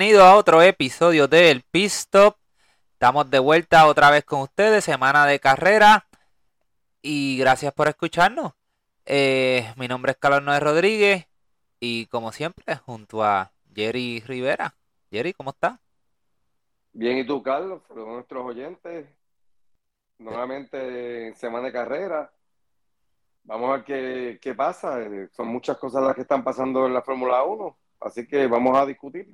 [0.00, 2.34] bienvenidos a otro episodio del Pistop.
[2.94, 6.06] Estamos de vuelta otra vez con ustedes, semana de carrera.
[7.02, 8.54] Y gracias por escucharnos.
[9.04, 11.26] Eh, mi nombre es Carlos Noé Rodríguez.
[11.80, 14.74] Y como siempre, junto a Jerry Rivera.
[15.10, 15.78] Jerry, ¿cómo estás?
[16.94, 17.82] Bien, ¿y tú, Carlos?
[17.86, 19.06] Para nuestros oyentes,
[20.16, 22.32] nuevamente en semana de carrera.
[23.42, 24.98] Vamos a ver qué, qué pasa.
[25.02, 28.78] Eh, Son muchas cosas las que están pasando en la Fórmula 1, así que vamos
[28.78, 29.30] a discutir.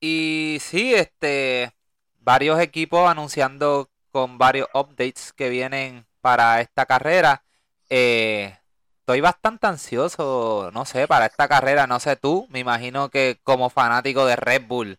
[0.00, 1.72] Y sí, este,
[2.20, 7.44] varios equipos anunciando con varios updates que vienen para esta carrera.
[7.90, 8.56] Eh,
[9.00, 13.70] estoy bastante ansioso, no sé, para esta carrera, no sé tú, me imagino que como
[13.70, 14.98] fanático de Red Bull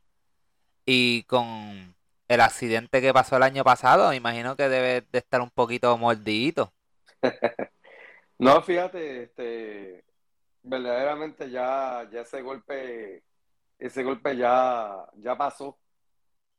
[0.85, 1.95] y con
[2.27, 5.97] el accidente que pasó el año pasado, me imagino que debe de estar un poquito
[5.97, 6.73] mordidito.
[8.39, 10.05] No, fíjate, este,
[10.63, 13.23] verdaderamente ya, ya ese golpe,
[13.79, 15.79] ese golpe ya, ya pasó.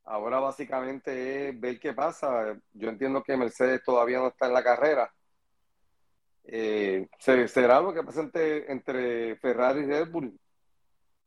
[0.04, 2.56] Ahora básicamente es ver qué pasa.
[2.72, 5.14] Yo entiendo que Mercedes todavía no está en la carrera.
[6.44, 10.38] Eh, se- será lo que pasa entre, entre Ferrari y Red Bull.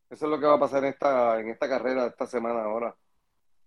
[0.09, 2.95] Eso es lo que va a pasar en esta, en esta carrera esta semana ahora.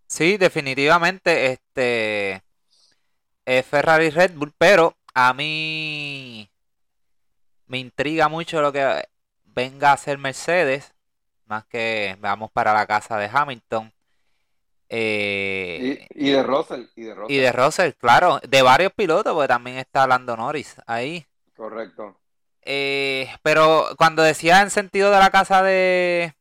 [0.08, 2.42] Sí, definitivamente, este
[3.44, 6.50] es Ferrari Red Bull, pero a mí
[7.66, 9.04] me intriga mucho lo que
[9.44, 10.94] venga a hacer Mercedes,
[11.46, 13.92] más que vamos para la casa de Hamilton.
[14.88, 19.32] Eh, Y, y de Russell, y de y Russell, de Russell, claro, de varios pilotos,
[19.32, 21.26] porque también está Lando Norris ahí.
[21.54, 22.20] correcto.
[22.62, 26.34] Eh, pero cuando decía en sentido de la casa de,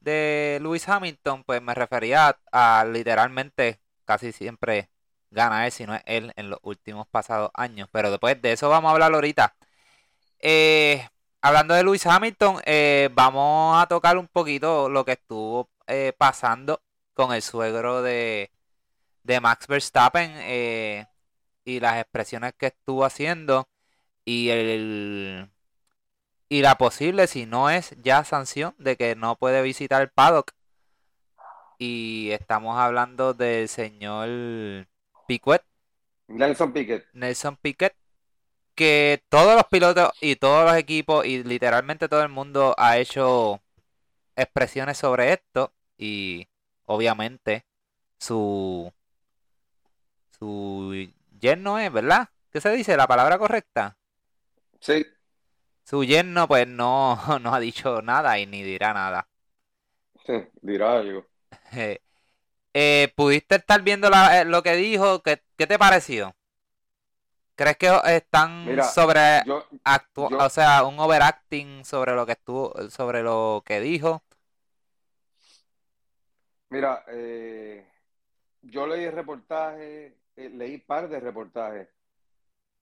[0.00, 4.90] de Lewis Hamilton, pues me refería a, a literalmente casi siempre
[5.30, 7.88] gana él, si no es él, en los últimos pasados años.
[7.92, 9.56] Pero después de eso vamos a hablar ahorita.
[10.40, 11.06] Eh,
[11.40, 16.82] hablando de Lewis Hamilton, eh, vamos a tocar un poquito lo que estuvo eh, pasando
[17.14, 18.50] con el suegro de,
[19.22, 21.06] de Max Verstappen eh,
[21.64, 23.68] y las expresiones que estuvo haciendo
[24.24, 25.50] y el
[26.48, 30.52] y la posible, si no es ya sanción, de que no puede visitar el paddock.
[31.78, 34.88] Y estamos hablando del señor
[35.28, 35.62] Piquet,
[36.26, 37.06] Nelson Piquet.
[37.12, 37.94] Nelson Piquet,
[38.74, 43.60] que todos los pilotos y todos los equipos y literalmente todo el mundo ha hecho
[44.36, 46.48] expresiones sobre esto y
[46.86, 47.66] obviamente
[48.18, 48.92] su
[50.38, 51.08] su
[51.40, 52.28] yerno es, ¿verdad?
[52.50, 52.96] ¿Qué se dice?
[52.96, 53.96] ¿La palabra correcta?
[54.80, 55.04] Sí,
[55.84, 59.28] Su yerno pues no, no ha dicho nada y ni dirá nada.
[60.26, 60.32] sí,
[60.62, 61.26] dirá algo.
[62.74, 65.22] Eh, ¿pudiste estar viendo la- eh, lo que dijo?
[65.22, 66.36] ¿Qué, qué te pareció?
[67.60, 72.32] ¿Crees que están Mira, sobre Yo, actu- yo, o sea, un overacting sobre lo que
[72.32, 74.22] estuvo, sobre lo que dijo?
[76.70, 77.84] mira, eh,
[78.62, 81.88] yo leí reportajes, eh, leí par de reportajes,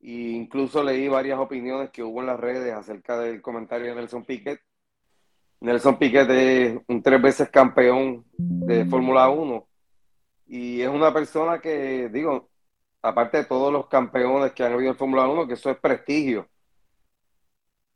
[0.01, 4.25] e incluso leí varias opiniones que hubo en las redes acerca del comentario de Nelson
[4.25, 4.61] Piquet.
[5.61, 9.67] Nelson Piquet es un tres veces campeón de Fórmula 1
[10.47, 12.49] y es una persona que, digo,
[13.03, 16.49] aparte de todos los campeones que han habido en Fórmula 1, que eso es prestigio.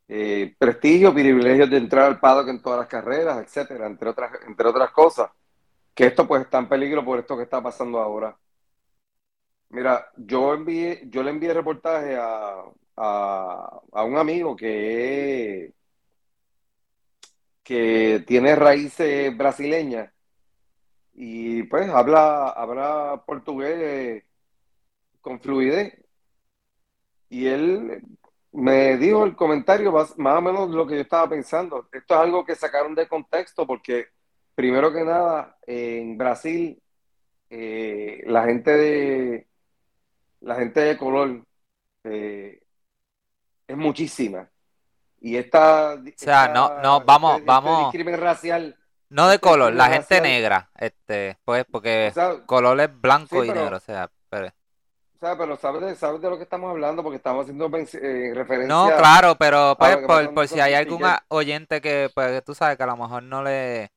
[0.09, 4.69] Eh, prestigio, privilegios de entrar al paddock en todas las carreras, etcétera, entre otras, entre
[4.69, 5.31] otras cosas.
[5.95, 8.37] Que esto pues está en peligro por esto que está pasando ahora.
[9.71, 12.63] Mira, yo envié, yo le envié reportaje a,
[12.97, 15.73] a, a un amigo que,
[17.63, 20.13] que tiene raíces brasileñas
[21.15, 24.25] y pues habla, habla portugués
[25.22, 25.95] con fluidez.
[27.30, 28.03] Y él
[28.53, 31.89] me dijo el comentario más, más o menos lo que yo estaba pensando.
[31.91, 34.09] Esto es algo que sacaron de contexto porque,
[34.54, 36.83] primero que nada, en Brasil,
[37.48, 39.47] eh, la gente de,
[40.41, 41.42] la gente de color
[42.04, 42.60] eh,
[43.66, 44.48] es muchísima.
[45.21, 48.77] Y esta, O sea, no, no, vamos, este, este vamos, discrimen racial,
[49.09, 52.89] no de este color, la gente racial, negra, este, pues, o porque sea, color es
[52.89, 54.10] sí, blanco y pero, negro, o sea, o
[55.27, 58.33] sea, pero sabes de, sabes de lo que estamos hablando porque estamos haciendo eh,
[58.65, 62.84] No, referencia claro, pero pues por, si hay algún oyente que, pues, tú sabes que
[62.84, 63.91] a lo mejor no le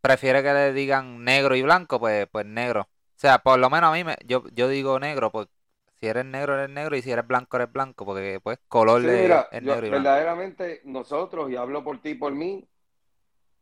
[0.00, 2.82] prefiere que le digan negro y blanco, pues, pues negro.
[2.82, 5.48] O sea, por lo menos a mí me, yo, yo digo negro, pues
[6.00, 9.06] si eres negro eres negro y si eres blanco eres blanco, porque pues color Sí,
[9.06, 10.14] de, mira, es yo negro y blanco.
[10.20, 12.68] verdaderamente nosotros, y hablo por ti y por mí,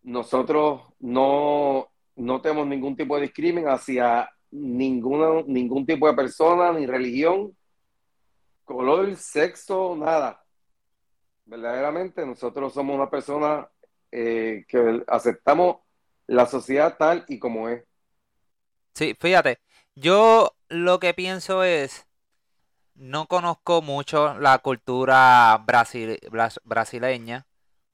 [0.02, 6.87] nosotros no, no tenemos ningún tipo de discrimen hacia ninguna, ningún tipo de persona, ni
[6.87, 7.56] religión,
[8.64, 10.44] color, sexo, nada.
[11.44, 13.69] Verdaderamente nosotros somos una persona
[14.12, 15.79] eh, que aceptamos
[16.26, 17.85] la sociedad tal y como es.
[18.94, 19.58] Sí, fíjate,
[19.94, 22.06] yo lo que pienso es,
[22.94, 25.64] no conozco mucho la cultura
[26.64, 27.46] brasileña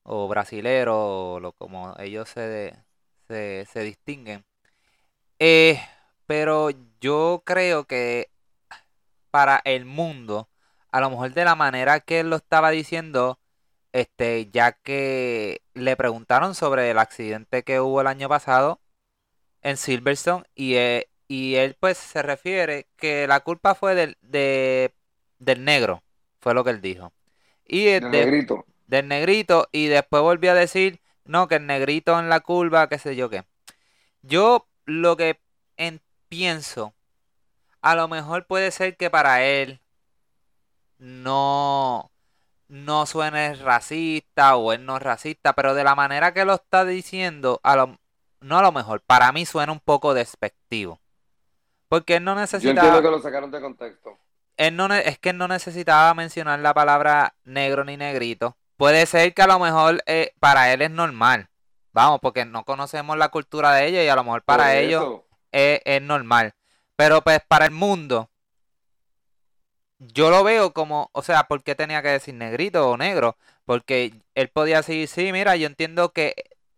[0.03, 2.75] o brasilero, o lo, como ellos se,
[3.29, 4.45] se, se distinguen.
[5.39, 5.81] Eh,
[6.27, 6.71] pero
[7.01, 8.31] yo creo que
[9.31, 10.49] para el mundo,
[10.91, 13.39] a lo mejor de la manera que él lo estaba diciendo,
[13.93, 18.81] este, ya que le preguntaron sobre el accidente que hubo el año pasado
[19.63, 25.65] en Silverstone y, eh, y él pues se refiere que la culpa fue del, del
[25.65, 26.03] negro,
[26.41, 27.13] fue lo que él dijo.
[27.65, 28.65] Y del negrito.
[28.87, 32.99] Del negrito y después volvió a decir, no, que el negrito en la curva, qué
[32.99, 33.45] sé yo qué.
[34.23, 35.41] Yo lo que
[36.29, 36.95] pienso,
[37.83, 39.81] a lo mejor puede ser que para él
[40.99, 42.11] no
[42.69, 46.85] no suene racista o él no es racista, pero de la manera que lo está
[46.85, 47.99] diciendo, a lo,
[48.41, 51.01] no a lo mejor, para mí suena un poco despectivo.
[51.89, 52.75] Porque él no necesitaba...
[52.75, 54.19] Yo entiendo que lo sacaron de contexto.
[54.57, 58.57] Él no, es que él no necesitaba mencionar la palabra negro ni negrito.
[58.77, 61.49] Puede ser que a lo mejor eh, para él es normal.
[61.93, 65.81] Vamos, porque no conocemos la cultura de ellos y a lo mejor para ellos es,
[65.85, 66.55] es normal.
[66.97, 68.31] Pero pues para el mundo,
[69.99, 73.37] yo lo veo como, o sea, ¿por qué tenía que decir negrito o negro?
[73.65, 76.35] Porque él podía decir, sí, mira, yo entiendo que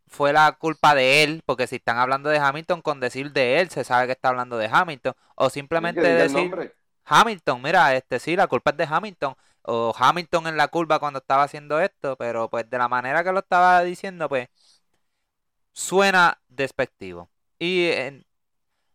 [0.09, 3.71] fue la culpa de él, porque si están hablando de Hamilton, con decir de él,
[3.71, 5.15] se sabe que está hablando de Hamilton.
[5.35, 6.75] O simplemente decir
[7.05, 9.35] Hamilton, mira, este sí, la culpa es de Hamilton.
[9.63, 13.33] O Hamilton en la curva cuando estaba haciendo esto, pero pues de la manera que
[13.33, 14.49] lo estaba diciendo, pues
[15.73, 17.31] suena despectivo.
[17.59, 17.91] Y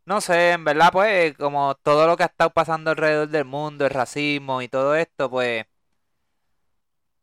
[0.06, 3.86] no sé, en verdad, pues, como todo lo que ha estado pasando alrededor del mundo,
[3.86, 5.66] el racismo y todo esto, pues,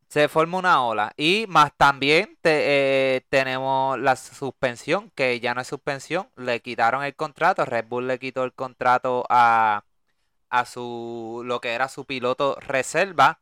[0.09, 1.13] se forma una ola.
[1.17, 7.15] Y más también eh, tenemos la suspensión, que ya no es suspensión, le quitaron el
[7.15, 9.85] contrato, Red Bull le quitó el contrato a,
[10.51, 13.41] a su, lo que era su piloto reserva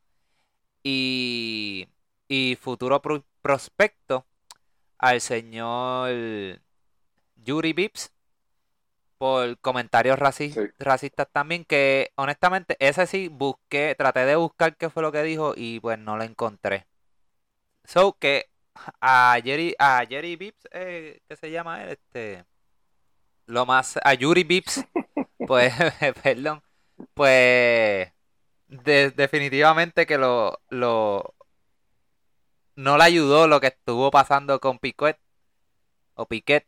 [0.83, 1.89] y,
[2.27, 3.01] y futuro
[3.41, 4.25] prospecto
[4.97, 6.11] al señor
[7.37, 8.11] Yuri Bips
[9.19, 15.11] por comentarios racistas también, que honestamente ese sí busqué, traté de buscar qué fue lo
[15.11, 16.87] que dijo y pues no lo encontré.
[17.83, 18.49] So que
[19.01, 21.89] a Jerry, a Jerry Bips, eh, ¿qué se llama él?
[21.89, 22.45] Este,
[23.47, 24.85] lo más, a Yuri Bips,
[25.47, 25.73] pues,
[26.23, 26.63] perdón,
[27.13, 28.11] pues
[28.67, 31.35] definitivamente que lo, lo,
[32.75, 35.19] no le ayudó lo que estuvo pasando con Piquet,
[36.13, 36.65] o Piquet,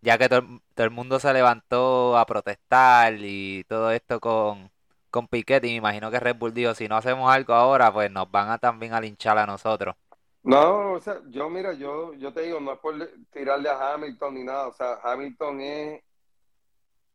[0.00, 0.42] ya que todo,
[0.76, 4.70] el mundo se levantó a protestar y todo esto con,
[5.10, 8.10] con Piquet y me imagino que Red Bull dijo, si no hacemos algo ahora, pues
[8.10, 9.94] nos van a también a linchar a nosotros.
[10.42, 12.94] No, o sea, yo mira, yo, yo te digo, no es por
[13.30, 16.02] tirarle a Hamilton ni nada, o sea, Hamilton es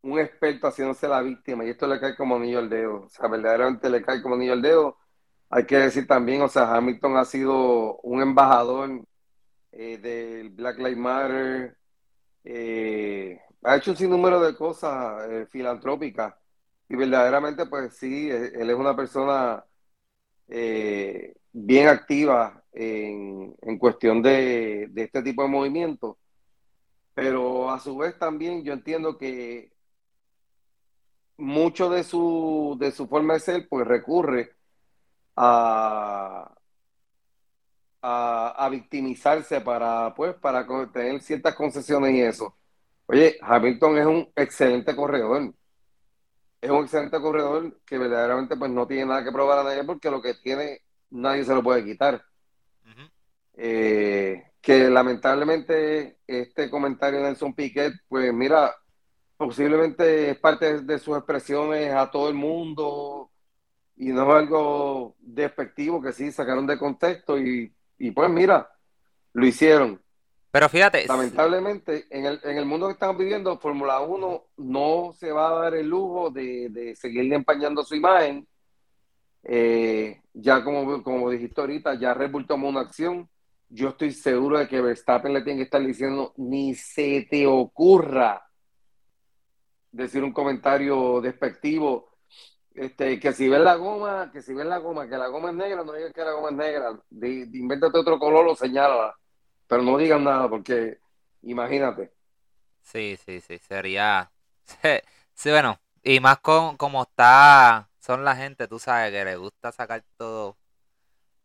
[0.02, 3.28] un experto haciéndose la víctima y esto le cae como anillo al dedo, o sea,
[3.28, 4.98] verdaderamente le cae como anillo al dedo.
[5.50, 9.02] Hay que decir también, o sea, Hamilton ha sido un embajador
[9.72, 11.78] eh, del Black Lives Matter,
[12.44, 16.36] eh, ha hecho un sinnúmero de cosas eh, filantrópicas.
[16.90, 19.64] Y verdaderamente pues sí, eh, él es una persona
[20.48, 26.18] bien activa en, cuestión de, este tipo de movimientos,
[27.14, 29.72] pero a su vez también yo entiendo que
[31.38, 34.56] mucho de su, de su forma de ser pues recurre
[35.36, 36.54] a,
[38.04, 42.56] a, victimizarse para, pues, para tener ciertas concesiones y eso.
[43.06, 45.54] Oye, Hamilton es un excelente corredor.
[46.62, 50.10] Es un excelente corredor que verdaderamente pues no tiene nada que probar a nadie porque
[50.10, 52.24] lo que tiene nadie se lo puede quitar.
[53.56, 58.74] Eh, que lamentablemente este comentario de Nelson Piquet, pues mira,
[59.38, 63.30] posiblemente es parte de sus expresiones a todo el mundo
[63.96, 68.70] y no es algo despectivo que sí sacaron de contexto y y pues mira,
[69.34, 70.02] lo hicieron.
[70.52, 71.08] Pero fíjate.
[71.08, 75.62] Lamentablemente, en el, en el mundo que estamos viviendo, Fórmula 1 no se va a
[75.64, 78.48] dar el lujo de, de seguirle empañando su imagen.
[79.44, 83.28] Eh, ya como, como dijiste ahorita, ya Red Bull tomó una acción.
[83.68, 88.48] Yo estoy seguro de que Verstappen le tiene que estar diciendo, ni se te ocurra
[89.92, 92.13] decir un comentario despectivo
[92.76, 95.56] este, que si ves la goma, que si ves la goma, que la goma es
[95.56, 97.00] negra, no digas que la goma es negra.
[97.10, 99.16] De, invéntate otro color o señala.
[99.68, 100.98] Pero no digan nada, porque
[101.44, 102.12] imagínate.
[102.82, 104.32] Sí, sí, sí, sería.
[105.36, 109.72] Sí, bueno, y más con como está, son la gente, tú sabes, que le gusta
[109.72, 110.58] sacar todo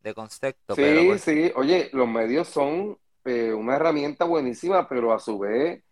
[0.02, 0.74] de concepto.
[0.74, 5.38] Sí, pero pues sí, oye, los medios son eh, una herramienta buenísima, pero a su
[5.38, 5.82] vez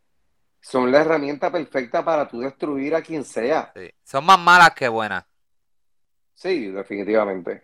[0.67, 3.71] son la herramienta perfecta para tú destruir a quien sea.
[3.77, 3.89] Sí.
[4.03, 5.25] Son más malas que buenas.
[6.35, 7.63] Sí, definitivamente.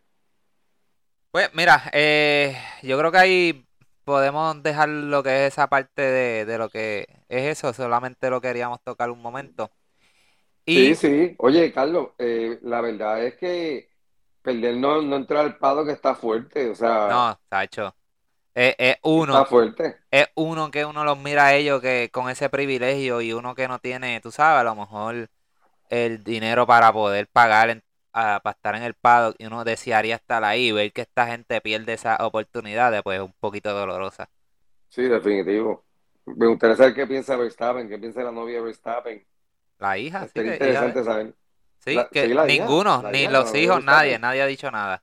[1.33, 3.67] Pues mira, eh, yo creo que ahí
[4.05, 8.41] podemos dejar lo que es esa parte de, de lo que es eso, solamente lo
[8.41, 9.73] queríamos tocar un momento.
[10.65, 10.95] Y...
[10.95, 11.35] Sí, sí.
[11.39, 13.91] Oye, Carlos, eh, la verdad es que
[14.43, 17.09] perder no, no entrar al pado que está fuerte, o sea...
[17.09, 17.97] No, está hecho.
[18.55, 19.35] Es, uno.
[19.35, 19.97] Está fuerte.
[20.11, 23.69] Es uno que uno los mira a ellos que con ese privilegio y uno que
[23.69, 25.31] no tiene, tú sabes, a lo mejor
[25.89, 27.83] el dinero para poder pagar
[28.13, 31.61] para estar en el paddock y uno desearía estar ahí y ver que esta gente
[31.63, 34.29] pierde esa oportunidad, pues es un poquito dolorosa.
[34.89, 35.85] Sí, definitivo.
[36.27, 39.25] Me gustaría saber qué piensa Verstappen, qué piensa la novia de Verstappen.
[39.79, 40.41] La hija, sí.
[40.41, 41.35] interesante saber.
[41.79, 45.03] Sí, que ninguno, ni los hijos, nadie, nadie ha dicho nada.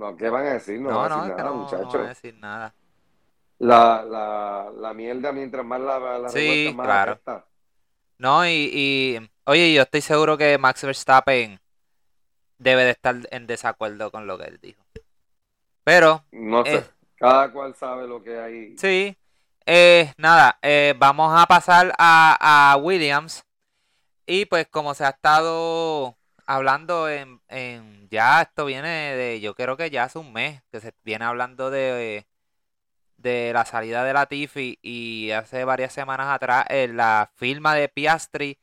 [0.00, 0.80] No, ¿qué van a decir?
[0.80, 1.92] No, van a decir nada, muchachos.
[1.92, 2.74] No van a decir nada.
[3.58, 7.20] La, la, la mierda, mientras más la, la sí, más claro.
[8.16, 11.60] No, y, y, oye, yo estoy seguro que Max Verstappen
[12.56, 14.82] debe de estar en desacuerdo con lo que él dijo.
[15.84, 16.24] Pero...
[16.32, 16.84] No sé, eh,
[17.16, 18.78] cada cual sabe lo que hay.
[18.78, 19.14] Sí,
[19.66, 23.44] eh, nada, eh, vamos a pasar a, a, Williams.
[24.24, 26.16] Y pues como se ha estado
[26.50, 30.80] hablando en, en, ya esto viene de, yo creo que ya hace un mes que
[30.80, 32.26] se viene hablando de,
[33.18, 37.88] de la salida de la Tiffy y hace varias semanas atrás en la firma de
[37.88, 38.58] Piastri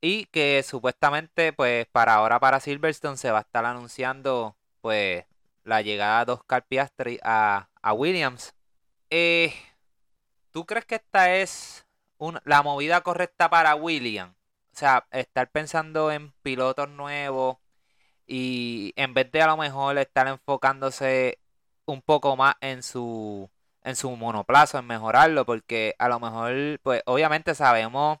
[0.00, 5.24] y que supuestamente pues para ahora para Silverstone se va a estar anunciando pues
[5.64, 8.54] la llegada de Oscar Piastri a, a Williams.
[9.10, 9.54] Eh,
[10.52, 11.86] ¿Tú crees que esta es
[12.44, 14.34] la movida correcta para William?
[14.74, 17.58] O sea, estar pensando en pilotos nuevos
[18.26, 21.38] y en vez de a lo mejor estar enfocándose
[21.86, 23.50] un poco más en su
[23.84, 28.18] en su monoplazo, en mejorarlo, porque a lo mejor, pues obviamente sabemos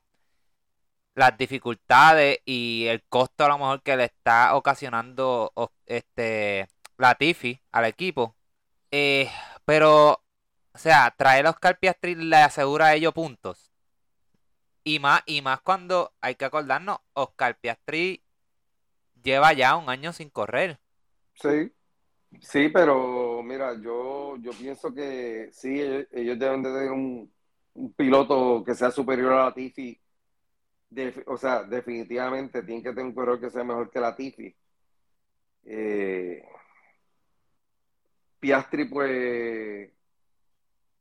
[1.14, 5.52] las dificultades y el costo a lo mejor que le está ocasionando
[5.86, 6.68] este
[6.98, 8.36] Latifi al equipo.
[8.90, 9.30] Eh,
[9.64, 10.24] pero
[10.74, 13.73] o sea, traer a Oscar Piastri le asegura a ellos puntos.
[14.84, 18.22] Y más, y más cuando hay que acordarnos, Oscar Piastri
[19.22, 20.78] lleva ya un año sin correr.
[21.34, 21.72] Sí,
[22.40, 27.32] sí, pero mira, yo, yo pienso que sí, ellos, deben de tener un,
[27.96, 30.00] piloto que sea superior a la Tifi.
[31.26, 34.54] o sea, definitivamente tienen que tener un corredor que sea mejor que la Tifi.
[35.64, 36.44] Eh,
[38.38, 39.90] Piastri, pues,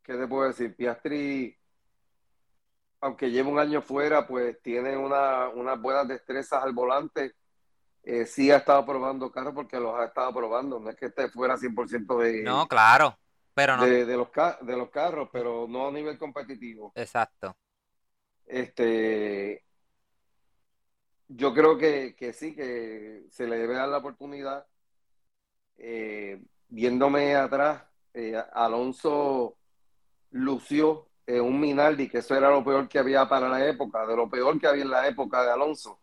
[0.01, 0.75] ¿qué te puedo decir?
[0.75, 1.55] Piastri,
[3.03, 7.35] aunque lleva un año fuera, pues tiene una, unas buenas destrezas al volante.
[8.01, 10.79] Eh, sí ha estado probando carros porque los ha estado probando.
[10.79, 12.43] No es que esté fuera 100% de...
[12.43, 13.17] No, claro,
[13.53, 13.85] pero no.
[13.85, 14.29] De, los,
[14.61, 16.93] de los carros, pero no a nivel competitivo.
[16.95, 17.57] Exacto.
[18.45, 19.65] Este...
[21.27, 24.65] Yo creo que, que sí, que se le debe dar la oportunidad.
[25.77, 27.83] Eh, viéndome atrás,
[28.13, 29.57] eh, Alonso
[30.31, 34.15] lució en un Minardi, que eso era lo peor que había para la época, de
[34.15, 35.99] lo peor que había en la época de Alonso.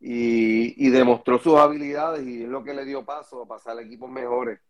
[0.00, 4.10] Y, demostró sus habilidades y es lo que le dio paso a pasar a equipos
[4.10, 4.60] mejores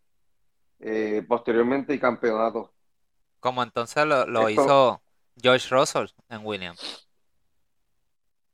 [0.79, 2.69] eh, posteriormente y campeonatos.
[3.39, 5.01] Como entonces lo, hizo
[5.35, 7.07] George Russell en Williams.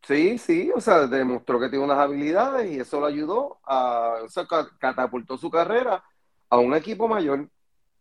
[0.04, 4.30] Sí, sí, o sea, demostró que tiene unas habilidades y eso lo ayudó a, o
[4.30, 4.48] sea,
[4.80, 6.04] catapultó su carrera
[6.50, 7.48] a un equipo mayor.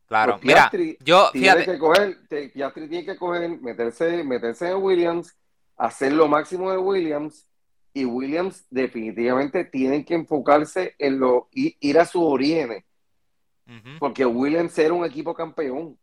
[0.09, 2.17] Claro, pues mira, yo tiene que coger,
[2.51, 5.37] Piastri tiene que coger, meterse, meterse en Williams,
[5.77, 7.47] hacer lo máximo de Williams,
[7.93, 12.85] y Williams definitivamente tienen que enfocarse en lo, ir a sus orígenes,
[13.99, 15.99] porque Williams era un equipo campeón.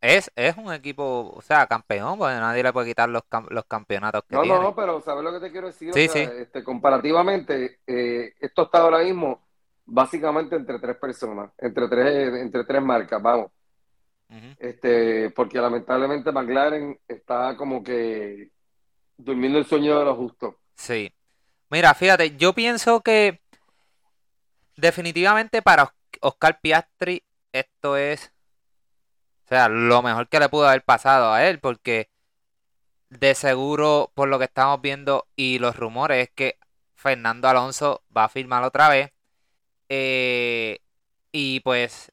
[0.00, 4.24] Es, es un equipo, o sea, campeón, porque nadie le puede quitar los, los campeonatos
[4.24, 4.56] que no, tiene.
[4.56, 5.92] No, no, pero ¿sabes lo que te quiero decir?
[5.96, 9.45] Este, comparativamente, eh, esto está ahora mismo
[9.86, 13.50] básicamente entre tres personas, entre tres, entre tres marcas, vamos.
[14.58, 18.50] Este, porque lamentablemente McLaren está como que
[19.16, 20.56] durmiendo el sueño de los justos.
[20.74, 21.12] Sí.
[21.70, 23.40] Mira, fíjate, yo pienso que
[24.76, 28.32] definitivamente para Oscar Piastri esto es,
[29.44, 32.10] o sea, lo mejor que le pudo haber pasado a él, porque
[33.10, 36.58] de seguro, por lo que estamos viendo y los rumores, es que
[36.94, 39.12] Fernando Alonso va a firmar otra vez.
[39.88, 40.80] Eh,
[41.32, 42.12] y pues,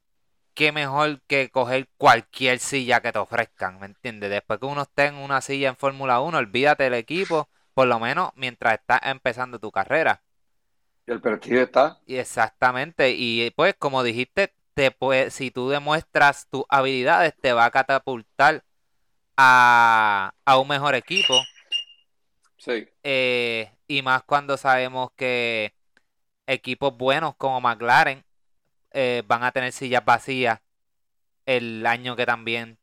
[0.53, 4.29] qué mejor que coger cualquier silla que te ofrezcan, ¿me entiendes?
[4.29, 7.99] Después que uno esté en una silla en Fórmula 1, olvídate del equipo, por lo
[7.99, 10.21] menos mientras estás empezando tu carrera.
[11.07, 11.99] Y el partido está.
[12.05, 17.65] Y exactamente, y pues como dijiste, te puede, si tú demuestras tus habilidades, te va
[17.65, 18.63] a catapultar
[19.37, 21.33] a, a un mejor equipo.
[22.57, 22.87] Sí.
[23.03, 25.73] Eh, y más cuando sabemos que
[26.47, 28.23] equipos buenos como McLaren
[28.91, 30.59] eh, van a tener sillas vacías
[31.45, 32.77] el año que también,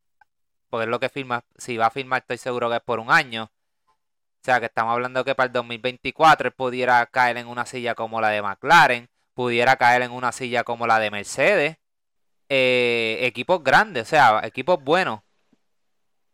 [0.68, 3.10] porque es lo que firma, si va a firmar estoy seguro que es por un
[3.10, 3.44] año.
[3.44, 7.94] O sea que estamos hablando que para el 2024 él pudiera caer en una silla
[7.94, 11.76] como la de McLaren, pudiera caer en una silla como la de Mercedes.
[12.48, 15.20] Eh, equipos grandes, o sea, equipos buenos.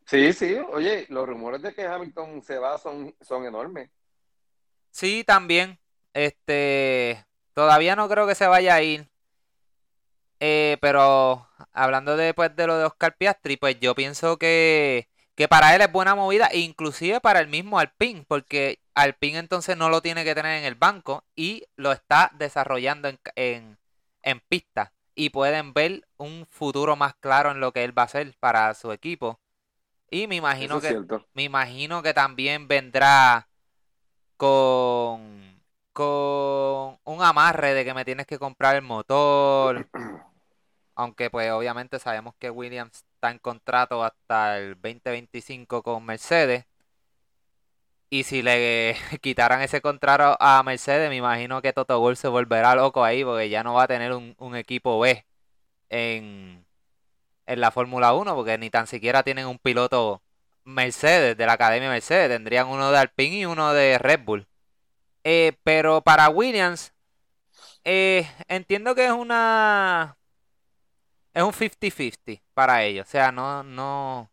[0.07, 3.91] Sí, sí, oye, los rumores de que Hamilton se va son, son enormes.
[4.91, 5.79] Sí, también.
[6.17, 9.07] Este, todavía no creo que se vaya a ir.
[10.41, 15.75] Eh, pero hablando después de lo de Oscar Piastri, pues yo pienso que, que para
[15.75, 20.25] él es buena movida, inclusive para el mismo Alpine, porque Alpine entonces no lo tiene
[20.25, 23.79] que tener en el banco y lo está desarrollando en, en,
[24.23, 24.95] en pista.
[25.15, 28.73] Y pueden ver un futuro más claro en lo que él va a hacer para
[28.73, 29.39] su equipo.
[30.11, 33.49] Y me imagino Eso que me imagino que también vendrá
[34.37, 35.56] con
[35.97, 39.89] con un amarre de que me tienes que comprar el motor.
[40.95, 46.67] Aunque pues obviamente sabemos que Williams está en contrato hasta el 2025 con Mercedes.
[48.11, 52.75] Y si le quitaran ese contrato a Mercedes, me imagino que Toto Wolff se volverá
[52.75, 55.25] loco ahí porque ya no va a tener un, equipo B
[55.89, 56.67] en,
[57.47, 60.23] en la Fórmula 1 porque ni tan siquiera tienen un piloto
[60.65, 62.29] Mercedes de la Academia Mercedes.
[62.31, 64.47] Tendrían uno de Alpine y uno de Red Bull.
[65.29, 66.93] Eh, pero para Williams,
[67.83, 70.17] eh, entiendo que es una.
[71.35, 73.09] Es un 50-50 para ellos.
[73.09, 74.31] O sea, no, no,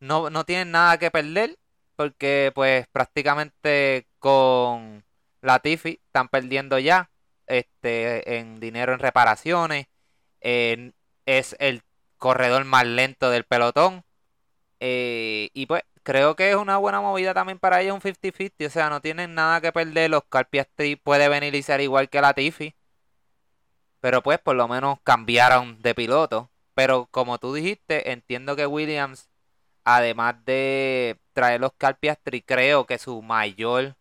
[0.00, 1.56] no, no tienen nada que perder.
[1.94, 5.04] Porque, pues, prácticamente con
[5.42, 7.08] Latifi están perdiendo ya.
[7.46, 9.86] Este, en dinero en reparaciones.
[10.40, 11.82] es el
[12.18, 14.04] corredor más lento del pelotón.
[14.80, 18.66] Eh, y pues creo que es una buena movida también para ellos un 50-50.
[18.68, 20.08] O sea, no tienen nada que perder.
[20.08, 22.76] Los Piastri puede venir y ser igual que Latifi.
[24.00, 26.48] Pero pues por lo menos cambiaron de piloto.
[26.74, 29.28] Pero como tú dijiste, entiendo que Williams,
[29.82, 33.96] además de traer los Piastri, creo que su mayor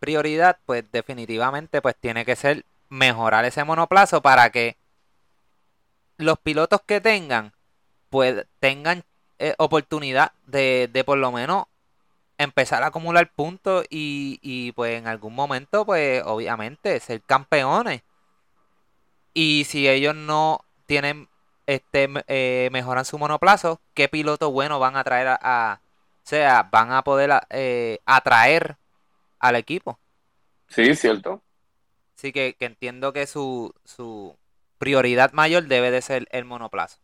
[0.00, 4.76] prioridad, pues definitivamente, pues tiene que ser mejorar ese monoplazo para que
[6.16, 7.52] los pilotos que tengan,
[8.10, 9.04] pues tengan
[9.48, 11.64] eh, oportunidad de, de por lo menos
[12.38, 18.02] empezar a acumular puntos y, y pues en algún momento, pues obviamente ser campeones.
[19.32, 21.28] Y si ellos no tienen,
[21.66, 26.68] este, eh, mejoran su monoplazo, ¿qué piloto bueno van a traer a, a- o sea,
[26.72, 28.76] van a poder eh, atraer
[29.40, 29.98] al equipo?
[30.68, 31.42] Sí, cierto.
[32.16, 34.36] Así que, que entiendo que su, su
[34.78, 36.98] prioridad mayor debe de ser el monoplazo.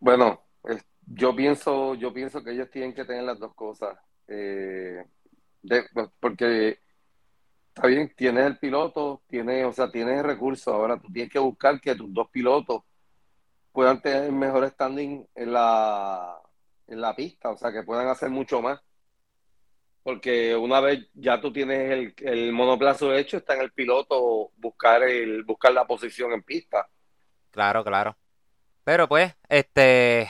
[0.00, 3.96] Bueno, es- yo pienso, yo pienso que ellos tienen que tener las dos cosas.
[4.28, 5.04] Eh,
[5.94, 6.80] pues, porque
[7.68, 10.72] está bien, tienes el piloto, tienes, o sea, tienes el recurso.
[10.72, 12.82] Ahora tú tienes que buscar que tus dos pilotos
[13.72, 16.40] puedan tener mejor standing en la,
[16.86, 18.80] en la pista, o sea, que puedan hacer mucho más.
[20.02, 25.02] Porque una vez ya tú tienes el, el monoplazo hecho, está en el piloto buscar
[25.02, 26.88] el, buscar la posición en pista.
[27.50, 28.16] Claro, claro.
[28.84, 30.28] Pero pues, este,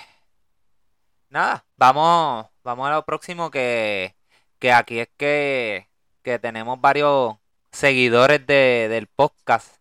[1.37, 4.16] nada, vamos, vamos a lo próximo que,
[4.59, 5.87] que aquí es que,
[6.22, 7.37] que tenemos varios
[7.70, 9.77] seguidores de, del podcast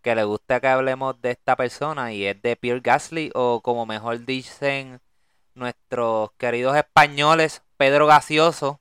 [0.00, 3.84] que le gusta que hablemos de esta persona y es de Pierre Gasly o como
[3.84, 5.02] mejor dicen
[5.54, 8.80] nuestros queridos españoles, Pedro Gaseoso,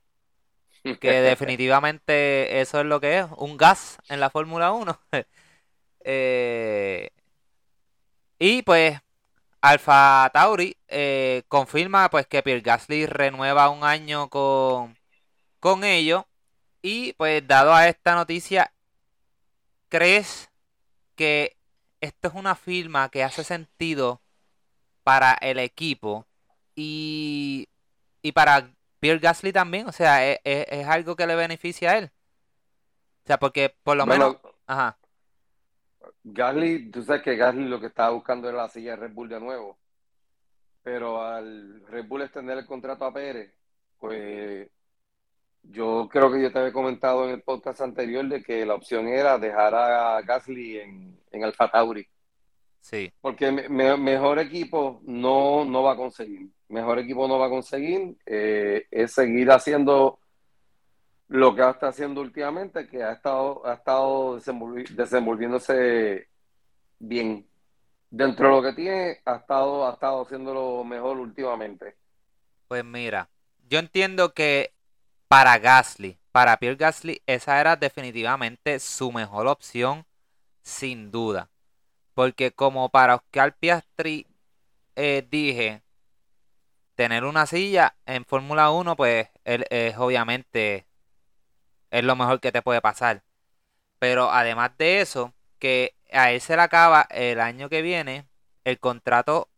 [0.84, 5.00] que definitivamente eso es lo que es, un gas en la Fórmula 1.
[6.08, 7.10] Eh,
[8.38, 9.02] y pues
[9.70, 14.98] Alfa Tauri eh, confirma pues que Pierre Gasly renueva un año con,
[15.60, 16.26] con ellos.
[16.82, 18.74] Y pues dado a esta noticia,
[19.90, 20.50] ¿crees
[21.16, 21.58] que
[22.02, 24.22] esto es una firma que hace sentido
[25.04, 26.28] para el equipo
[26.76, 27.70] y,
[28.22, 29.88] y para Pierre Gasly también?
[29.88, 32.12] O sea, ¿es, es- es algo que le beneficia a él?
[33.24, 34.38] O sea, porque por lo menos...
[34.68, 34.98] Ajá,
[36.28, 39.30] Gasly, tú sabes que Gasly lo que estaba buscando era la silla de Red Bull
[39.30, 39.78] de nuevo,
[40.82, 43.54] pero al Red Bull extender el contrato a Pérez,
[44.00, 44.68] pues
[45.64, 49.08] yo creo que yo te había comentado en el podcast anterior de que la opción
[49.08, 52.08] era dejar a Gasly en, en Alfa Tauri,
[52.82, 57.48] sí, porque me- me- mejor equipo no, no va a conseguir, mejor equipo no va
[57.48, 60.20] a conseguir, eh, es seguir haciendo
[61.28, 66.30] lo que está haciendo últimamente, que ha estado, ha estado desenvolvi- desenvolviéndose
[67.00, 67.48] bien.
[68.10, 71.98] Dentro de lo que tiene, ha estado, ha estado haciéndolo mejor últimamente.
[72.68, 73.30] Pues mira,
[73.70, 74.74] yo entiendo que
[75.28, 80.06] para Gasly, para Pierre Gasly, esa era definitivamente su mejor opción,
[80.64, 81.50] sin duda.
[82.16, 84.28] Porque como para Oscar Piastri
[84.96, 85.84] eh, dije,
[86.96, 90.85] tener una silla en Fórmula 1, pues es obviamente
[91.92, 93.24] es lo mejor que te puede pasar.
[94.00, 98.28] Pero además de eso, que a él se le acaba el año que viene
[98.64, 99.50] el contrato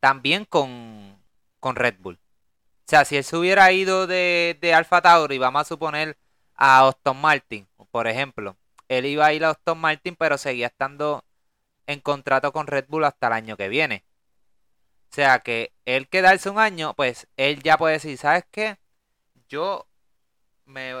[0.00, 1.20] también con,
[1.60, 2.16] con Red Bull.
[2.16, 6.16] O sea, si él se hubiera ido de, de Alfa Tauri, vamos a suponer
[6.54, 8.56] a Austin Martin, por ejemplo,
[8.88, 11.24] él iba a ir a Austin Martin, pero seguía estando
[11.86, 14.04] en contrato con Red Bull hasta el año que viene.
[15.10, 18.78] O sea que él quedarse un año, pues él ya puede decir, ¿sabes qué?
[19.48, 19.87] Yo
[20.68, 20.94] me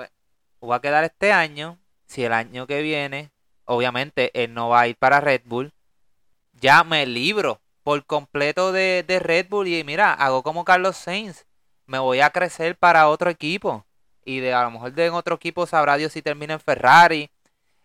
[0.60, 1.78] voy a quedar este año.
[2.06, 3.30] Si el año que viene,
[3.64, 5.72] obviamente él no va a ir para Red Bull,
[6.54, 11.44] ya me libro por completo de, Red Bull y mira, hago como Carlos Sainz.
[11.86, 13.84] Me voy a crecer para otro equipo.
[14.24, 17.30] Y de a lo mejor de otro equipo sabrá Dios si termina en Ferrari.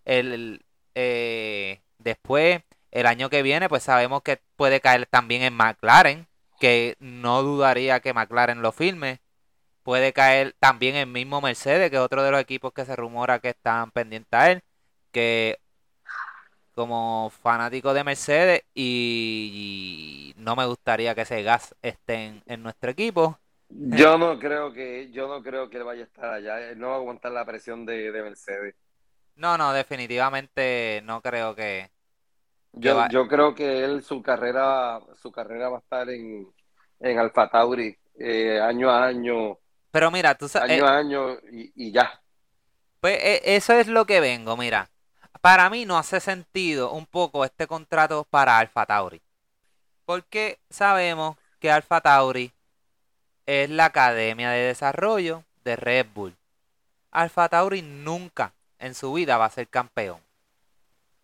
[0.03, 0.65] El,
[0.95, 6.27] eh, después el año que viene, pues sabemos que puede caer también en McLaren,
[6.59, 9.19] que no dudaría que McLaren lo firme.
[9.83, 13.39] Puede caer también en mismo Mercedes, que es otro de los equipos que se rumora
[13.39, 14.63] que están pendientes a él.
[15.11, 15.59] Que
[16.73, 23.37] como fanático de Mercedes y, no me gustaría que ese gas esté en, nuestro equipo.
[23.69, 26.73] Yo no creo que yo no creo que él vaya a estar allá.
[26.75, 28.75] no va a aguantar la presión de Mercedes.
[29.35, 31.89] No, no, definitivamente no creo que,
[32.73, 36.51] yo, yo creo que él, su carrera, su carrera va a estar en,
[36.99, 39.59] en Alfa Tauri eh, año a año.
[39.93, 40.71] Pero mira, tú sabes.
[40.71, 42.19] Año a eh, año y, ya.
[42.99, 44.89] Pues eh, eso es lo que vengo, mira.
[45.39, 49.21] Para mí no hace sentido un poco este contrato para Alfa Tauri.
[50.05, 52.51] Porque sabemos que Alfa Tauri
[53.45, 56.35] es la academia de desarrollo de Red Bull.
[57.11, 60.21] Alfa Tauri nunca en su vida va a ser campeón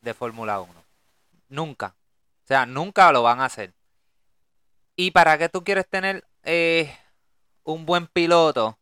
[0.01, 0.71] de Fórmula 1.
[1.49, 1.95] Nunca.
[2.43, 3.73] O sea, nunca lo van a hacer.
[4.95, 6.95] ¿Y para qué tú quieres tener eh,
[7.73, 8.79] un buen piloto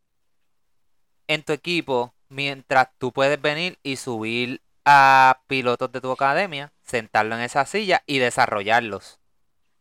[1.28, 7.36] en tu equipo mientras tú puedes venir y subir a pilotos de tu academia, sentarlo
[7.36, 9.19] en esa silla y desarrollarlos?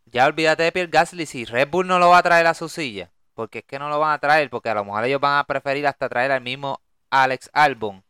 [0.07, 2.69] Ya olvídate de Pierre Gasly si Red Bull no lo va a traer a su
[2.69, 3.11] silla.
[3.35, 5.45] Porque es que no lo van a traer, porque a lo mejor ellos van a
[5.45, 8.03] preferir hasta traer al mismo Alex Albon.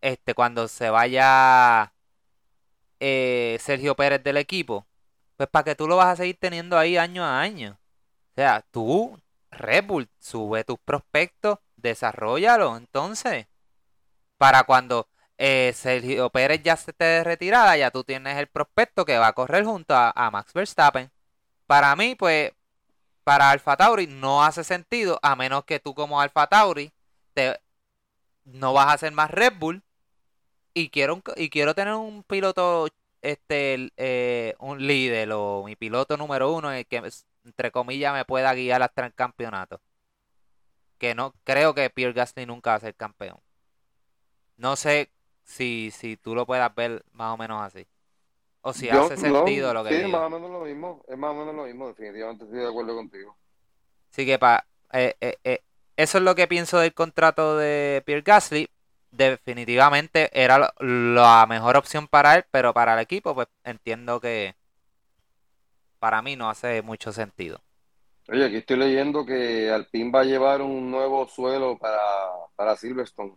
[0.00, 1.92] Este, cuando se vaya
[2.98, 4.86] eh, Sergio Pérez del equipo,
[5.36, 7.78] pues para que tú lo vas a seguir teniendo ahí año a año.
[8.32, 9.20] O sea, tú,
[9.54, 12.76] Red Bull, sube tus prospectos, desarrollalo.
[12.76, 13.46] Entonces,
[14.38, 19.18] para cuando eh, Sergio Pérez ya se esté retirada, ya tú tienes el prospecto que
[19.18, 21.10] va a correr junto a, Max Verstappen.
[21.66, 22.52] Para mí, pues,
[23.24, 26.92] para Alfa Tauri no hace sentido, a menos que tú como Alfa Tauri
[27.34, 27.58] te,
[28.44, 29.82] no vas a ser más Red Bull
[30.74, 32.88] y quiero y quiero tener un piloto
[33.22, 37.00] este eh, un líder o mi piloto número uno el que
[37.44, 39.80] entre comillas me pueda guiar hasta el campeonato.
[40.98, 43.38] Que no creo que Pierre Gasly nunca va a ser campeón.
[44.56, 45.10] No sé
[45.42, 47.86] si si tú lo puedas ver más o menos así.
[48.62, 51.34] O si hace sentido lo que sí, más o menos lo mismo es más o
[51.34, 53.36] menos lo mismo definitivamente estoy de acuerdo contigo.
[54.10, 55.60] Así que para eh, eh,
[55.96, 58.68] eso es lo que pienso del contrato de Pierre Gasly.
[59.10, 64.56] Definitivamente era la mejor opción para él, pero para el equipo, pues entiendo que
[66.04, 67.62] para mí no hace mucho sentido.
[68.28, 71.98] Oye, aquí estoy leyendo que Alpine va a llevar un nuevo suelo para,
[72.56, 73.34] para Silverstone.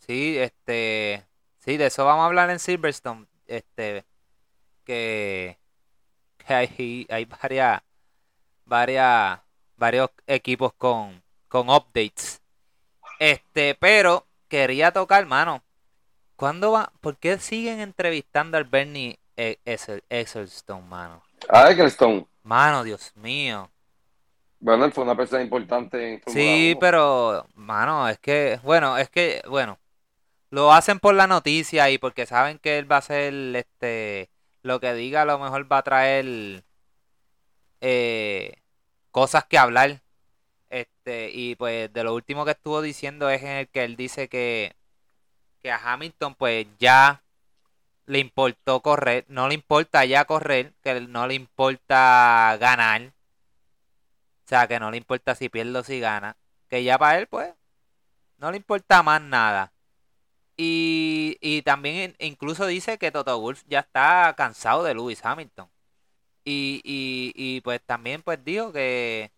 [0.00, 1.24] Sí, este,
[1.60, 4.04] sí, de eso vamos a hablar en Silverstone, este,
[4.82, 5.56] que,
[6.48, 7.80] hay, hay varias,
[8.64, 9.38] varias,
[9.76, 12.42] varios equipos con, con updates.
[13.20, 15.62] Este, pero quería tocar, mano.
[16.34, 16.92] ¿Cuándo va?
[17.00, 21.23] ¿Por qué siguen entrevistando al Bernie Ecclestone, mano?
[21.48, 22.26] Ah, Ecclestone.
[22.42, 23.70] Mano, Dios mío.
[24.60, 29.42] Bueno, él fue una persona importante en Sí, pero, mano, es que, bueno, es que,
[29.48, 29.78] bueno,
[30.50, 34.30] lo hacen por la noticia y porque saben que él va a ser, este,
[34.62, 36.64] lo que diga a lo mejor va a traer
[37.80, 38.54] eh,
[39.10, 40.00] cosas que hablar
[40.70, 44.28] este, y pues de lo último que estuvo diciendo es en el que él dice
[44.28, 44.74] que,
[45.62, 47.23] que a Hamilton pues ya
[48.06, 53.12] le importó correr, no le importa ya correr, que no le importa ganar.
[54.44, 56.36] O sea, que no le importa si pierde o si gana.
[56.68, 57.54] Que ya para él, pues,
[58.38, 59.72] no le importa más nada.
[60.56, 65.68] Y, y también incluso dice que Toto Wolf ya está cansado de Lewis Hamilton.
[66.44, 69.32] Y, y, y pues también pues dijo que,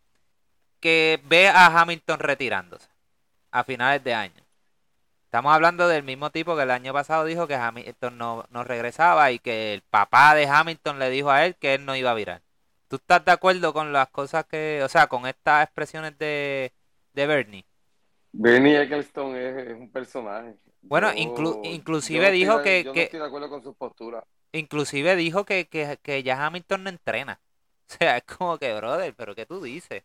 [0.81, 2.89] que ve a Hamilton retirándose
[3.51, 4.46] a finales de año.
[5.37, 9.33] Estamos hablando del mismo tipo que el año pasado dijo que Hamilton no, no regresaba
[9.33, 12.15] y que el papá de Hamilton le dijo a él que él no iba a
[12.15, 12.41] virar.
[12.89, 16.73] ¿Tú estás de acuerdo con las cosas que, o sea, con estas expresiones de,
[17.13, 17.67] de Bernie?
[18.33, 20.55] Bernie Ecclestone es, un personaje.
[20.81, 22.85] Bueno, inclusive dijo que...
[22.85, 24.25] Yo que, estoy de acuerdo con su postura.
[24.53, 27.41] Inclusive dijo que, que, que ya Hamilton no entrena.
[27.89, 30.03] O sea, es como que, brother, pero ¿qué tú dices?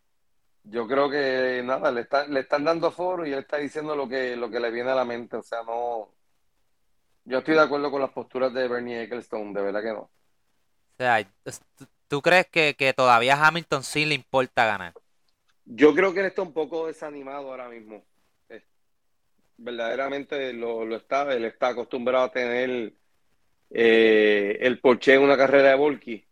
[0.64, 4.36] Yo creo que nada, le, le están dando foro y él está diciendo lo que,
[4.36, 5.36] lo que le viene a la mente.
[5.36, 6.14] O sea, no.
[7.24, 10.00] Yo estoy de acuerdo con las posturas de Bernie Ecclestone, de verdad que no.
[10.00, 10.10] O
[10.98, 11.26] sea,
[12.08, 14.94] ¿tú crees que, que todavía a Hamilton sí le importa ganar?
[15.64, 18.04] Yo creo que él está un poco desanimado ahora mismo.
[19.56, 22.94] verdaderamente lo, lo está, él está acostumbrado a tener
[23.70, 26.26] eh, el Porsche en una carrera de Volky.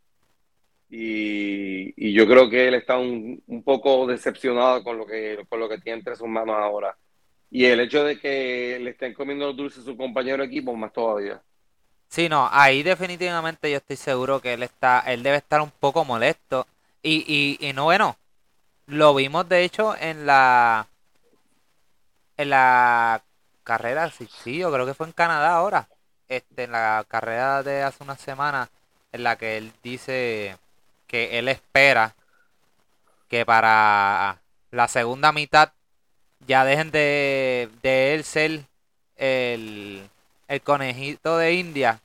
[0.91, 5.79] Y, yo creo que él está un, poco decepcionado con lo, que, con lo que
[5.79, 6.97] tiene entre sus manos ahora.
[7.51, 10.75] Y el hecho de que le estén comiendo los dulces a su compañero de equipo,
[10.75, 11.41] más todavía.
[12.09, 16.05] Sí, no, ahí definitivamente yo estoy seguro que él está, él debe estar un poco
[16.05, 16.67] molesto.
[17.03, 17.25] Y,
[17.61, 18.17] y, y no, bueno,
[18.87, 20.89] lo vimos de hecho en la
[22.37, 23.23] en la
[23.65, 25.89] carrera, sí, sí, yo creo que fue en Canadá ahora
[26.31, 28.71] este, en la carrera de hace una semana
[29.13, 30.57] en la que él dice
[31.11, 32.15] que él espera
[33.29, 34.39] que para
[34.71, 35.73] la segunda mitad
[36.47, 38.65] ya dejen de, de él ser
[39.17, 40.09] el,
[40.47, 42.01] el conejito de India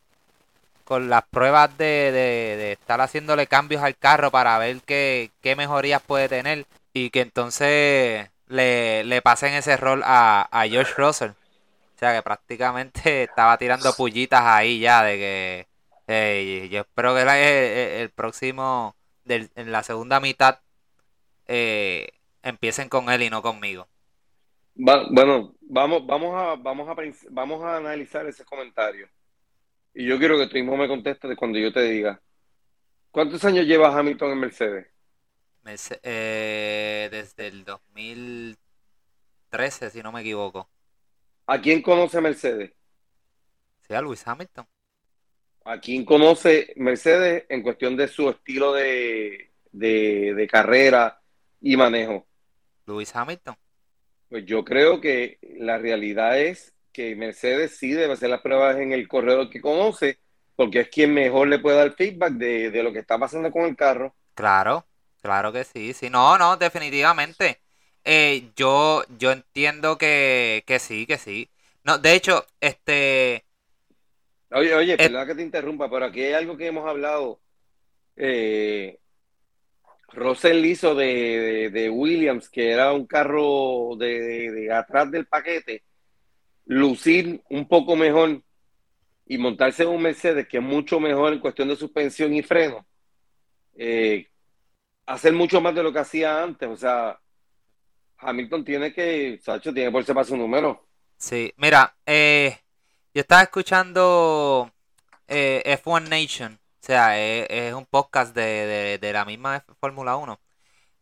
[0.86, 6.02] con las pruebas de, de, estar haciéndole cambios al carro para ver qué, qué mejorías
[6.02, 11.32] puede tener y que entonces le, le pasen ese rol a, a George Russell.
[11.32, 15.68] O sea que prácticamente estaba tirando pullitas ahí ya de que
[16.08, 20.60] yo espero que el, próximo, en la segunda mitad,
[21.48, 22.10] eh,
[22.44, 23.88] empiecen con él y no conmigo.
[24.76, 26.96] bueno, vamos, vamos, a, vamos, a,
[27.32, 29.08] vamos a analizar ese comentario.
[29.94, 32.22] Y yo quiero que tú mismo me contestes cuando yo te diga.
[33.12, 34.88] ¿Cuántos años lleva Hamilton en Mercedes?
[36.04, 40.70] Eh, desde el 2013, si no me equivoco.
[41.48, 42.74] ¿A quién conoce Mercedes?
[43.88, 44.68] Sí, a Luis Hamilton.
[45.68, 49.50] ¿A quién conoce Mercedes en cuestión de su estilo de,
[50.50, 51.20] carrera
[51.60, 52.28] y manejo?
[52.86, 53.56] Luis Hamilton.
[54.30, 58.92] Pues yo creo que la realidad es que Mercedes sí debe hacer las pruebas en
[58.92, 60.20] el corredor que conoce,
[60.56, 63.76] porque es quien mejor le puede dar feedback de, lo que está pasando con el
[63.76, 64.14] carro.
[64.36, 64.86] Claro,
[65.20, 67.60] claro que sí, sí, no, no, definitivamente.
[68.04, 71.50] Eh, yo, yo entiendo que, que sí, que sí.
[71.84, 73.45] No, de hecho, este...
[74.52, 77.42] Oye, oye, eh, perdón que te interrumpa, pero aquí hay algo que hemos hablado.
[78.16, 79.00] Eh,
[80.14, 85.84] Russell hizo de, Williams, que era un carro de, atrás del paquete,
[86.66, 88.42] lucir un poco mejor
[89.26, 92.86] y montarse en un Mercedes, que es mucho mejor en cuestión de suspensión y freno,
[93.76, 94.28] eh,
[95.06, 96.70] hacer mucho más de lo que hacía antes.
[96.70, 97.20] O sea,
[98.18, 100.88] Hamilton tiene que, Sacho, tiene que ponerse para su número.
[101.18, 102.58] Sí, mira, eh,
[103.16, 104.72] yo estaba escuchando
[105.28, 110.40] eh, F1 Nation, o sea, eh, es, un podcast de, la misma Fórmula 1.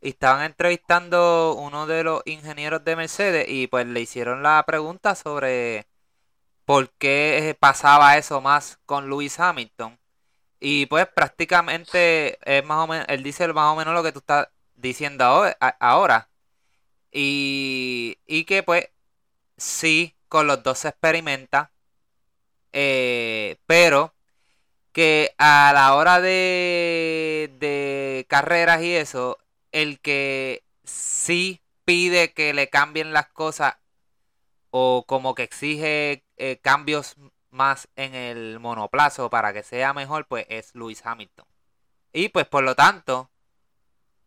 [0.02, 5.15] Y estaban entrevistando uno de los ingenieros de Mercedes y pues le hicieron la pregunta
[5.15, 5.88] sobre
[6.65, 9.99] por qué pasaba eso más con Lewis Hamilton.
[10.60, 14.19] Y pues prácticamente es más o menos, él dice más o menos lo que tú
[14.19, 15.26] estás diciendo
[15.80, 16.30] ahora
[17.12, 18.89] y, y que pues
[19.58, 21.73] sí, con los dos se experimenta,
[22.74, 24.14] eh, pero
[24.92, 27.56] que a la hora de,
[28.30, 29.38] carreras y eso,
[29.72, 33.76] el que sí pide que le cambien las cosas
[34.72, 37.16] o como que exige eh, cambios
[37.52, 41.46] más en el monoplazo para que sea mejor, pues es Luis Hamilton.
[42.14, 43.30] Y pues por lo tanto,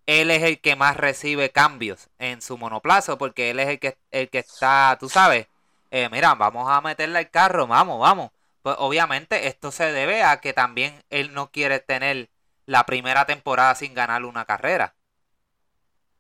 [0.07, 3.99] él es el que más recibe cambios en su monoplazo, porque él es el que,
[4.11, 5.49] el que está, tú sabes,
[5.91, 8.31] eh, mira, vamos a meterle al carro, vamos, vamos.
[8.67, 12.31] Pues obviamente esto se debe a que también él no quiere tener
[12.65, 14.97] la primera temporada sin ganar una carrera.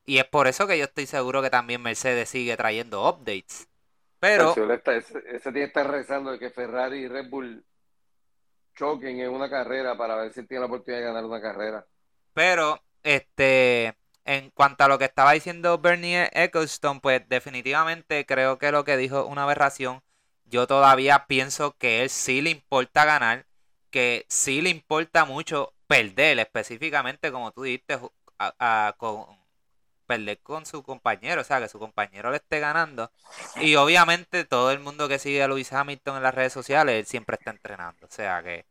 [0.05, 3.67] Y es por eso que yo estoy seguro que también Mercedes sigue trayendo updates.
[4.21, 4.55] Pero...
[4.55, 7.65] ese, ese día está rezando de que Ferrari y Red Bull
[8.77, 11.85] choquen en una carrera para ver si tiene la oportunidad de ganar una carrera.
[12.33, 18.71] Pero este, en cuanto a lo que estaba diciendo Bernie Ecclestone, pues definitivamente creo que
[18.71, 20.06] lo que dijo una aberración
[20.47, 23.47] yo todavía pienso que él sí le importa ganar,
[23.91, 27.99] que sí le importa mucho perder, específicamente como tú dijiste,
[28.97, 29.27] con,
[30.07, 33.11] perder con su compañero, o sea, que su compañero le esté ganando.
[33.57, 37.07] Y obviamente todo el mundo que sigue a Luis Hamilton en las redes sociales, él
[37.07, 38.07] siempre está entrenando.
[38.07, 38.67] O sea que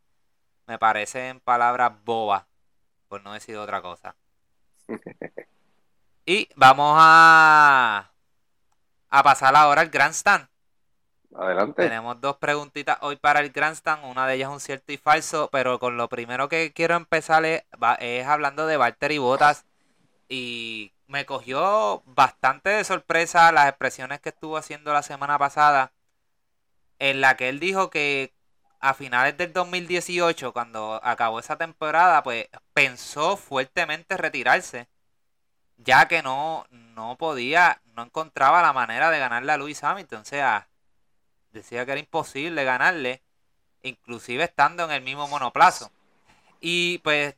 [0.67, 2.45] me parecen palabras bobas,
[3.07, 4.15] por no decir otra cosa.
[6.27, 8.11] Y vamos a,
[9.09, 10.47] a pasar ahora al Grandstand.
[11.37, 11.83] Adelante.
[11.83, 14.05] Tenemos dos preguntitas hoy para el Grandstand.
[14.05, 17.43] Una de ellas es un cierto y falso, pero con lo primero que quiero empezar
[17.45, 17.63] es,
[18.25, 19.65] hablando de Valtteri Bottas.
[20.29, 25.91] Y me cogió bastante de sorpresa las expresiones que estuvo haciendo la semana pasada,
[26.99, 28.33] en la que él dijo que
[28.79, 34.87] a finales del 2018, cuando acabó esa temporada, pues pensó fuertemente retirarse,
[35.77, 40.25] ya que no, no podía, no encontraba la manera de ganarle a Luis Hamilton, o
[40.25, 40.67] sea,
[41.55, 43.23] decía que era imposible ganarle,
[43.81, 45.91] inclusive estando en el mismo monoplazo.
[46.59, 47.35] Y pues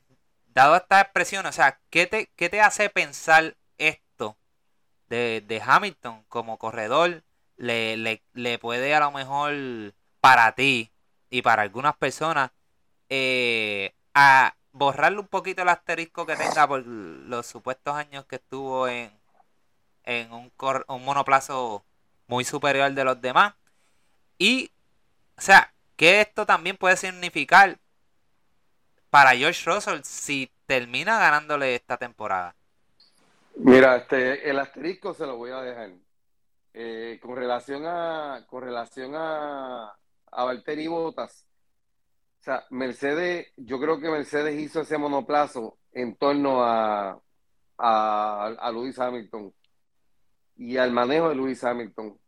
[0.53, 4.37] dado esta expresión, o sea, ¿qué te, qué te hace pensar esto
[5.09, 7.23] de, Hamilton como corredor?
[7.57, 7.97] Le,
[8.33, 9.53] le, puede a lo mejor
[10.19, 10.91] para ti
[11.29, 12.51] y para algunas personas
[13.09, 18.87] eh, a borrarle un poquito el asterisco que tenga por los supuestos años que estuvo
[18.87, 19.11] en,
[20.03, 20.51] en un,
[20.87, 21.83] un monoplazo
[22.27, 23.55] muy superior al de los demás.
[24.37, 24.71] Y,
[25.37, 27.77] o sea, que esto también puede significar
[29.09, 32.55] para George Russell si termina ganándole esta temporada?
[33.55, 35.91] Mira, este, el asterisco se lo voy a dejar.
[36.73, 39.95] Eh, con relación a con relación a,
[40.31, 41.47] a Valtteri Bottas,
[42.39, 47.19] o sea, Mercedes, yo creo que Mercedes hizo ese monoplazo en torno a,
[47.79, 49.51] a, a Hamilton
[50.55, 52.19] y al manejo de Lewis Hamilton.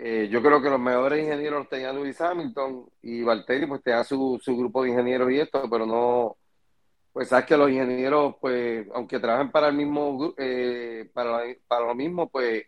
[0.00, 4.38] Eh, yo creo que los mejores ingenieros tenían Luis Hamilton y Valtteri pues tenía su,
[4.40, 6.36] su grupo de ingenieros y esto, pero no,
[7.12, 11.96] pues sabes que los ingenieros pues aunque trabajen para el mismo, eh, para, para lo
[11.96, 12.64] mismo pues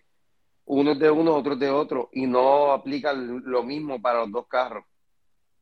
[0.64, 4.32] uno es de uno, otro es de otro y no aplican lo mismo para los
[4.32, 4.84] dos carros.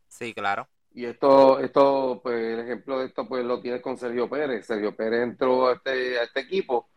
[0.07, 0.66] Sí, claro.
[0.94, 4.64] Y esto, esto, pues el ejemplo de esto pues lo tienes con Sergio Pérez.
[4.64, 6.88] Sergio Pérez entró a este, a este equipo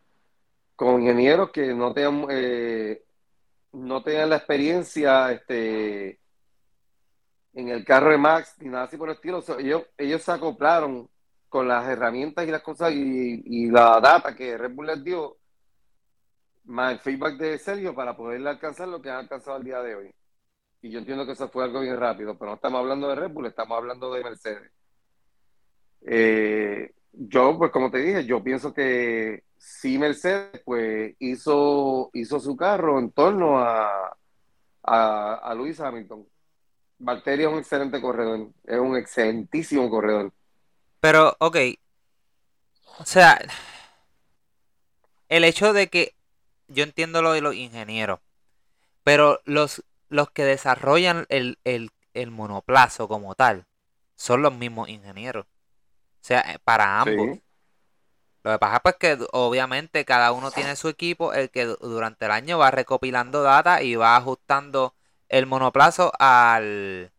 [0.78, 3.04] con ingenieros que no tenían eh,
[3.74, 6.20] no tenían la experiencia este,
[7.54, 9.44] en el carro Max ni nada así por el estilo.
[9.60, 11.10] ellos, ellos se acoplaron
[11.50, 15.38] con las herramientas y las cosas y, la data que Red Bull les dio,
[16.66, 19.96] más el feedback de Sergio para poderle alcanzar lo que han alcanzado al día de
[19.96, 20.16] hoy.
[20.82, 23.32] Y yo entiendo que eso fue algo bien rápido, pero no estamos hablando de Red
[23.32, 24.72] Bull, estamos hablando de Mercedes.
[26.04, 32.56] Eh, yo, pues como te dije, yo pienso que sí Mercedes pues hizo, hizo su
[32.56, 34.18] carro en torno a,
[34.84, 36.28] a, Hamilton.
[36.98, 40.34] Valtteri es un excelente corredor, es un excelentísimo corredor.
[41.00, 41.58] Pero, ok,
[43.00, 43.40] o sea,
[45.30, 46.16] el hecho de que
[46.68, 48.20] yo entiendo lo de los ingenieros,
[49.04, 53.66] pero los, los que desarrollan el, el monoplazo como tal
[54.16, 55.46] son los mismos ingenieros.
[55.46, 57.40] O sea, eh, para ambos.
[58.44, 62.32] Lo que pasa pues que obviamente cada uno tiene su equipo, el que durante el
[62.32, 64.96] año va recopilando data y va ajustando
[65.30, 67.12] el monoplazo al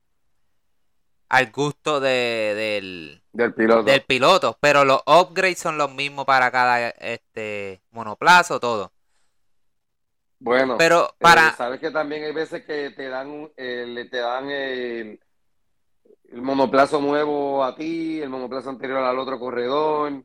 [1.28, 3.84] al gusto de, del, piloto.
[3.84, 4.58] del piloto.
[4.60, 8.92] Pero los upgrades son los mismos para cada este monoplazo, todo.
[10.38, 11.52] Bueno, pero eh, para...
[11.52, 15.20] sabes que también hay veces que te dan, eh, te dan el,
[16.32, 20.24] el monoplazo nuevo a ti, el monoplazo anterior al otro corredor.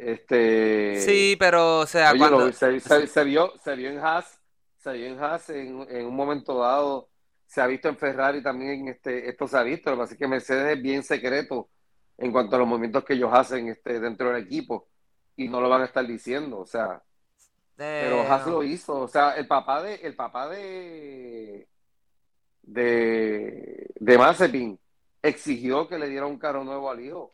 [0.00, 2.52] Este, sí, pero o sea, cuando...
[2.52, 2.70] se,
[3.24, 4.40] vio, se vio en Haas,
[4.78, 7.10] se vio en Haas en, un momento dado,
[7.46, 10.82] se ha visto en Ferrari también, este, esto se ha visto, lo que Mercedes es
[10.82, 11.68] bien secreto
[12.18, 14.88] en cuanto a los movimientos que ellos hacen este, dentro del equipo
[15.36, 17.02] y no lo van a estar diciendo, o sea,
[17.76, 21.68] pero Haas lo hizo, o sea, el papá de, el papá de,
[22.62, 24.78] de, de Mazepin
[25.22, 27.30] exigió que le diera un carro nuevo al hijo.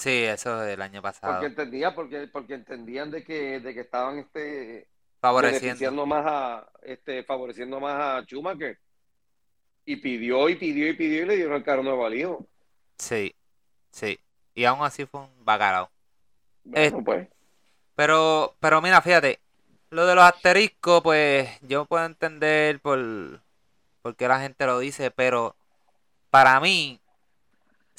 [0.00, 1.34] Sí, eso del año pasado.
[1.34, 4.88] Porque entendía, porque, porque entendían de que, de que estaban este
[5.20, 8.78] favoreciendo más a este favoreciendo más a Schumacher.
[9.84, 12.46] Y pidió y pidió y pidió y le dieron el carro nuevo al hijo.
[12.96, 13.34] Sí,
[13.90, 14.18] sí.
[14.54, 15.90] Y aún así fue un bacalao.
[16.64, 17.28] Bueno, pues.
[17.94, 19.38] Pero, pero mira, fíjate,
[19.90, 23.42] lo de los asteriscos, pues yo puedo entender por,
[24.00, 25.54] por qué la gente lo dice, pero
[26.30, 26.98] para mí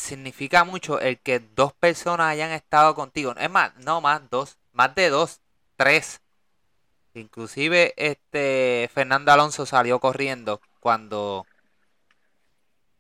[0.02, 3.34] significa mucho el que dos personas hayan estado contigo.
[3.38, 5.40] Es más, no más, dos, más de dos,
[5.78, 6.22] tres.
[7.14, 11.46] Inclusive este Fernando Alonso salió corriendo cuando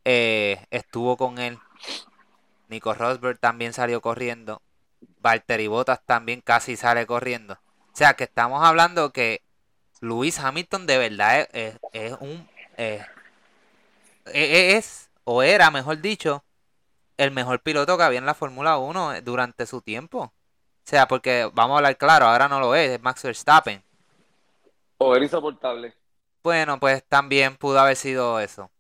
[0.06, 1.60] eh, estuvo con él.
[2.70, 4.62] Nico Rosberg también salió corriendo.
[5.22, 7.54] Valtteri Bottas también casi sale corriendo.
[7.93, 9.41] O sea que estamos hablando que
[10.02, 11.78] Lewis Hamilton de verdad es,
[12.20, 12.47] un
[12.78, 13.06] es,
[14.26, 16.43] es, o era, mejor dicho,
[17.22, 20.24] el mejor piloto que había en la Fórmula 1 durante su tiempo.
[20.24, 20.34] O
[20.84, 23.84] sea, porque vamos a hablar claro, ahora no lo es, es Max Verstappen.
[24.97, 25.93] O era insoportable.
[26.43, 28.72] Bueno, pues también pudo haber sido eso.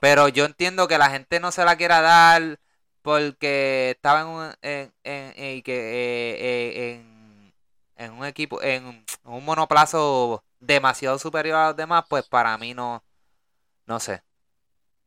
[0.00, 2.60] Pero yo entiendo que la gente no se la quiera dar
[3.02, 7.52] porque estaba en un, en, en, que, eh, eh,
[7.96, 13.02] en, un equipo, en un monoplazo demasiado superior a los demás, pues para mí no,
[13.86, 14.22] no sé.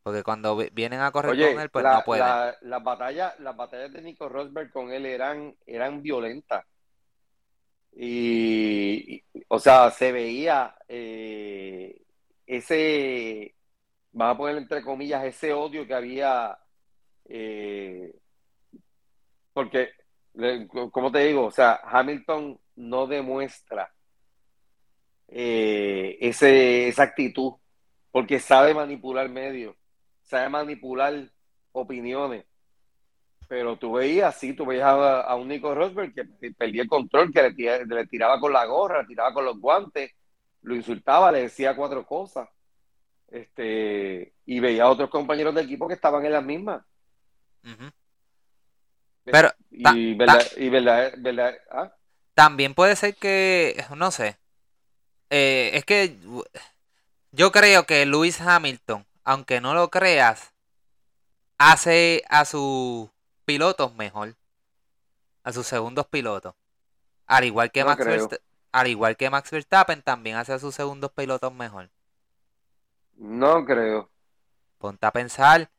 [0.02, 2.26] Porque cuando vienen a correr con él, pues no pueden.
[2.62, 6.64] las, batallas, las batallas de Nico Rosberg con él eran, eran violentas.
[7.94, 12.00] Y, o sea, se veía eh,
[12.46, 13.54] ese,
[14.12, 16.58] vamos a poner entre comillas, ese odio que había,
[17.26, 18.14] eh,
[19.52, 19.90] porque,
[20.90, 23.92] como te digo, o sea, Hamilton no demuestra
[25.28, 27.52] eh, ese, esa actitud,
[28.10, 29.76] porque sabe manipular medios,
[30.32, 31.28] sabe manipular
[31.72, 32.44] opiniones.
[33.48, 37.42] Pero tú veías, sí, tú veías a, un Nico Rosberg que perdía el control, que
[37.86, 40.10] le, tiraba con la gorra, le tiraba con los guantes,
[40.62, 42.48] lo insultaba, le decía cuatro cosas.
[43.28, 46.82] Este, y veía a otros compañeros de equipo que estaban en las mismas.
[49.24, 51.92] Pero, y, verdad, verdad, ¿ah?
[52.34, 54.38] también puede ser que, no sé,
[55.30, 56.16] eh, es que
[57.32, 60.52] yo creo que Lewis Hamilton, aunque no lo creas,
[61.58, 63.10] hace a sus
[63.44, 64.36] pilotos mejor,
[65.44, 66.54] a sus segundos pilotos,
[67.26, 68.38] al igual que Max Verstappen,
[68.72, 71.90] al igual que Max Verstappen también hace a sus segundos pilotos mejor.
[73.16, 74.10] No creo.
[74.78, 75.70] Ponte a pensar.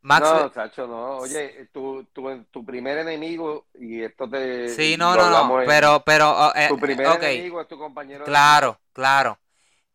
[0.00, 1.18] Max no, Sacho, no.
[1.18, 4.68] Oye, tu, tu, tu, primer enemigo, y esto te.
[4.68, 5.64] Sí, no, no, no.
[5.64, 6.30] Pero, pero.
[6.30, 8.24] Oh, eh, tu primer enemigo es tu compañero.
[8.24, 9.38] Claro, claro.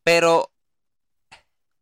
[0.04, 0.50] Pero.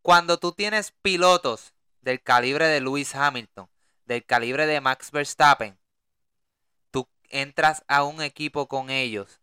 [0.05, 3.67] Cuando tú tienes pilotos del calibre de Lewis Hamilton,
[4.05, 5.79] del calibre de Max Verstappen,
[6.91, 9.41] tú entras a un equipo con ellos.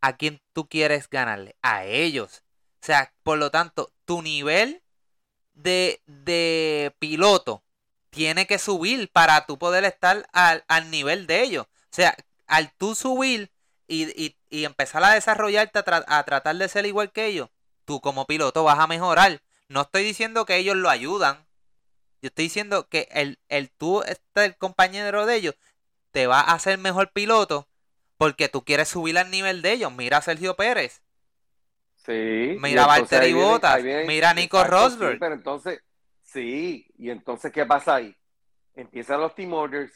[0.00, 1.54] ¿A quién tú quieres ganarle?
[1.60, 2.44] A ellos.
[2.80, 4.82] O sea, por lo tanto, tu nivel
[5.52, 7.62] de, de piloto
[8.08, 11.66] tiene que subir para tú poder estar al, nivel de ellos.
[11.66, 12.16] O sea,
[12.46, 13.52] al tú subir
[13.86, 17.50] y, empezar a desarrollarte a, tratar de ser igual que ellos,
[17.84, 19.42] tú como piloto vas a mejorar.
[19.68, 21.46] No estoy diciendo que ellos lo ayudan.
[22.22, 25.54] Yo estoy diciendo que el, el tú, este, el compañero de ellos,
[26.10, 27.68] te va a hacer mejor piloto
[28.16, 29.92] porque tú quieres subir al nivel de ellos.
[29.92, 31.02] Mira a Sergio Pérez.
[31.96, 32.56] Sí.
[32.60, 33.82] Mira a Valtteri Bottas.
[34.06, 35.18] Mira a Nico Rosberg.
[35.18, 35.80] pero entonces,
[36.34, 38.16] Sí, y entonces, ¿qué pasa ahí?
[38.74, 39.92] Empiezan los team orders.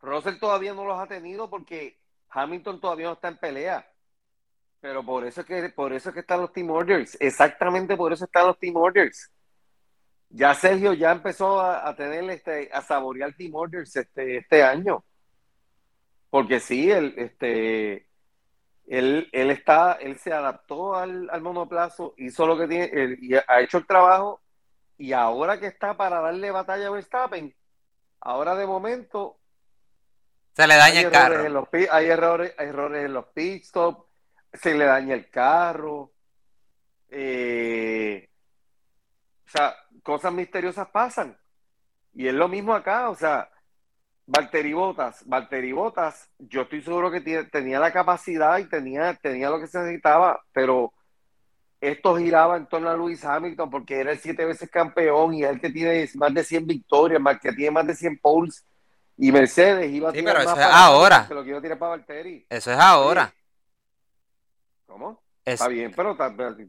[0.00, 3.89] Russell todavía no los ha tenido porque Hamilton todavía no está en pelea.
[4.80, 7.16] Pero por eso es que, por eso que están los team orders.
[7.20, 9.30] Exactamente por eso están los team orders.
[10.30, 15.04] Ya Sergio ya empezó a, tener este, a saborear team orders este, este año.
[16.30, 18.06] Porque sí, él, este,
[18.86, 23.60] él, él está, él se adaptó al, al monoplazo, hizo lo que tiene, y ha
[23.60, 24.40] hecho el trabajo
[25.00, 27.54] y ahora que está para darle batalla a Verstappen,
[28.20, 29.38] ahora de momento
[30.54, 31.68] se le daña el carro.
[31.90, 34.04] hay errores, hay errores en los pit stops,
[34.52, 36.12] se le daña el carro.
[37.08, 38.28] Eh,
[39.46, 41.36] o sea, cosas misteriosas pasan.
[42.14, 43.48] Y es lo mismo acá, o sea,
[44.26, 49.60] Valtteri Botas, Valtteri Botas, yo estoy seguro que tenía la capacidad y tenía, tenía lo
[49.60, 50.92] que se necesitaba, pero
[51.80, 55.50] esto giraba en torno a Lewis Hamilton porque era el siete veces campeón y es
[55.50, 58.64] el que tiene más de 100 victorias, más que tiene más de 100 poles
[59.16, 61.26] y Mercedes iba a tirar pero eso es ahora.
[61.28, 62.46] lo que tirar para Valtteri.
[62.48, 63.32] Eso es ahora.
[64.90, 65.22] ¿Cómo?
[65.44, 66.16] Está bien, pero,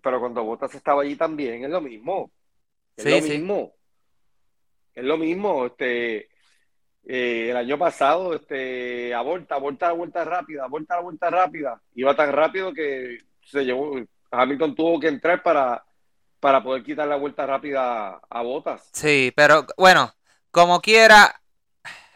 [0.02, 2.32] pero cuando Bottas estaba allí también es lo mismo.
[2.96, 3.74] Es lo mismo.
[4.94, 5.66] Es lo mismo.
[5.66, 6.30] Este,
[7.04, 11.82] eh, el año pasado, este, a vuelta, a vuelta, rápida, a vuelta, a vuelta rápida.
[11.96, 14.00] Iba tan rápido que se llevó,
[14.30, 15.84] Hamilton tuvo que entrar para,
[16.40, 18.88] para poder quitar la vuelta rápida a Botas.
[18.94, 20.14] Sí, pero bueno,
[20.52, 21.42] como quiera,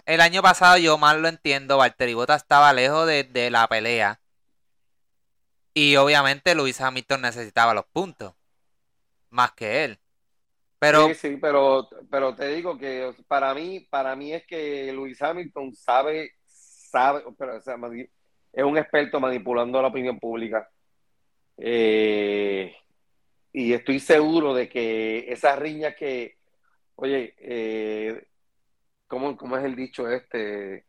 [0.05, 4.19] el año pasado yo mal lo entiendo, Valtteri Bottas estaba lejos de, la pelea.
[5.77, 8.33] Y obviamente Luis Hamilton necesitaba los puntos.
[9.29, 9.99] Más que él.
[10.79, 11.09] Pero...
[11.09, 15.75] Sí, sí, pero, pero te digo que para mí, para mí es que Luis Hamilton
[15.75, 20.69] sabe, sabe, pero, es un experto manipulando la opinión pública
[21.57, 22.73] Eh,
[23.51, 26.37] y estoy seguro de que esas riñas que,
[26.95, 28.27] oye, eh,
[29.07, 30.85] ¿cómo, ¿cómo, es el dicho este?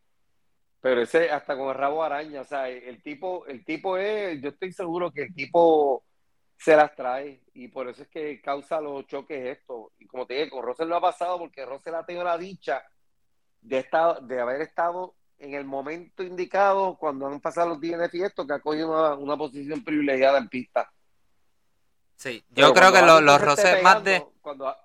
[0.81, 4.49] Pero ese hasta con el rabo araña, o sea, el tipo, el tipo es, yo
[4.49, 6.03] estoy seguro que el tipo
[6.57, 9.91] se las trae y por eso es que causa los choques esto.
[9.99, 12.83] Y como te dije, con Russell lo ha pasado porque Russell ha tenido la dicha
[13.61, 18.25] de, estar, de haber estado en el momento indicado cuando han pasado los días de
[18.25, 20.91] esto, que ha cogido una, una posición privilegiada en pista.
[22.15, 24.25] Sí, yo creo que los, los roces más de...
[24.41, 24.75] Cuando...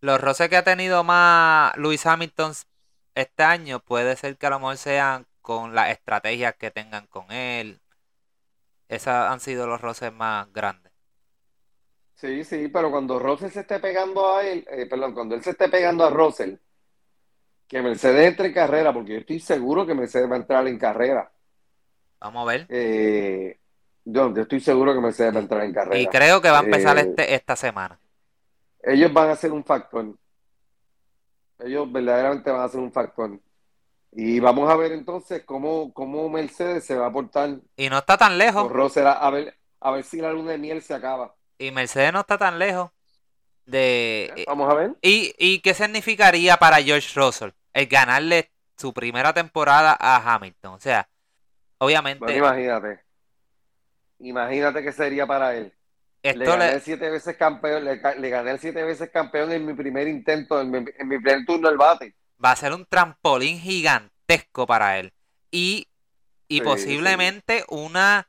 [0.00, 2.54] Los roces que ha tenido más Luis Hamilton
[3.14, 7.30] este año puede ser que a lo mejor sean con las estrategias que tengan con
[7.32, 7.80] él.
[8.88, 10.92] Esos han sido los roces más grandes.
[12.14, 15.50] Sí, sí, pero cuando Russell se esté pegando a él, eh, perdón, cuando él se
[15.50, 16.54] esté pegando a Russell,
[17.66, 20.78] que Mercedes entre en carrera, porque yo estoy seguro que Mercedes va a entrar en
[20.78, 21.32] carrera.
[22.20, 22.66] Vamos a ver.
[22.68, 23.58] Eh,
[24.04, 25.98] yo, estoy seguro que Mercedes va a entrar en carrera.
[25.98, 27.98] Y creo que va a empezar eh, este, esta semana.
[28.82, 30.14] Ellos van a ser un factor.
[31.64, 33.38] Ellos verdaderamente van a ser un factor.
[34.12, 37.58] Y vamos a ver entonces cómo, cómo Mercedes se va a portar.
[37.76, 38.70] Y no está tan lejos.
[38.96, 41.34] a, ver, a ver si la luna de miel se acaba.
[41.58, 42.90] Y Mercedes no está tan lejos
[43.64, 44.44] de...
[44.46, 44.96] Vamos a ver.
[45.00, 50.74] ¿Y, y qué significaría para George Russell el ganarle su primera temporada a Hamilton?
[50.74, 51.08] O sea,
[51.78, 52.36] obviamente...
[52.36, 53.00] imagínate.
[54.18, 55.72] Imagínate qué sería para él.
[56.22, 60.70] Le gané siete veces campeón, le, gané siete veces campeón en mi primer intento, en
[60.70, 62.14] mi, en mi primer turno del bate.
[62.42, 65.12] Va a ser un trampolín gigantesco para él.
[65.50, 65.88] Y,
[66.48, 68.28] y posiblemente una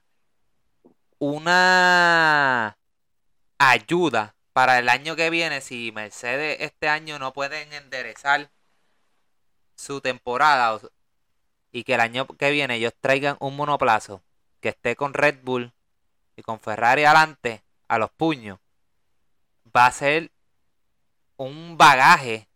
[1.24, 2.78] una
[3.58, 8.52] ayuda para el año que viene si Mercedes este año no pueden enderezar
[9.76, 10.82] su temporada
[11.72, 14.22] y que el año que viene ellos traigan un monoplazo
[14.60, 15.72] que esté con Red Bull
[16.36, 17.64] y con Ferrari adelante
[17.94, 18.60] a los puños
[19.76, 20.32] va a ser
[21.38, 22.48] un bagaje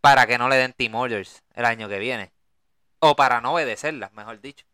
[0.00, 2.32] para que no le den Team Orders el año que viene
[2.98, 4.66] o para no obedecerlas mejor dicho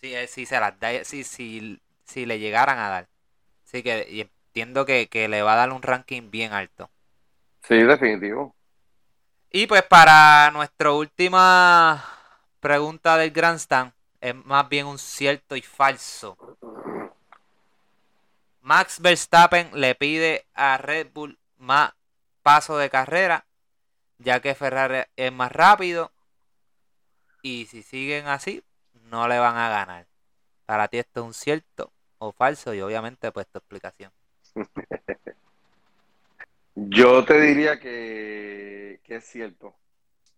[0.00, 3.08] si, eh, si se las da, si, si, si le llegaran a dar
[3.64, 6.88] así que entiendo que, le va a dar un ranking bien alto.
[7.62, 8.54] Sí, definitivo.
[9.50, 12.02] Y pues para nuestra última
[12.60, 16.38] pregunta del Grandstand, es más bien un cierto y falso.
[18.66, 21.92] Max Verstappen le pide a Red Bull más
[22.42, 23.46] paso de carrera,
[24.18, 26.10] ya que Ferrari es más rápido.
[27.42, 28.64] Y si siguen así,
[29.04, 30.08] no le van a ganar.
[30.64, 34.10] Para ti esto es un cierto o falso y obviamente pues tu explicación.
[36.74, 39.76] Yo te diría que, es cierto.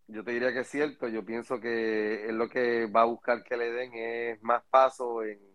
[0.06, 1.08] Yo te diría que es cierto.
[1.08, 5.24] Yo pienso que es lo que va a buscar que le den es más paso
[5.24, 5.47] en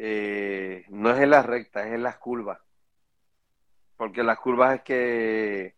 [0.00, 2.60] eh, no es en las rectas, es en las curvas.
[3.96, 5.74] Porque las curvas es que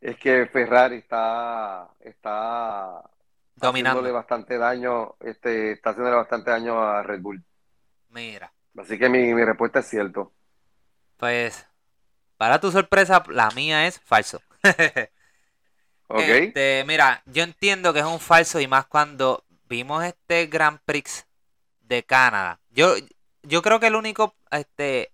[0.00, 3.02] es que Ferrari está está
[3.56, 7.44] dominando bastante daño, este, está haciéndole bastante daño a Red Bull.
[8.08, 8.50] Mira.
[8.78, 10.32] Así que mi, mi respuesta es cierto.
[11.18, 11.66] Pues,
[12.38, 14.40] para tu sorpresa, la mía es falso.
[16.08, 16.18] ok.
[16.18, 21.26] Este, mira, yo entiendo que es un falso y más cuando vimos este Grand Prix
[21.82, 22.58] de Canadá.
[22.70, 22.94] Yo,
[23.44, 25.12] yo creo que el único este,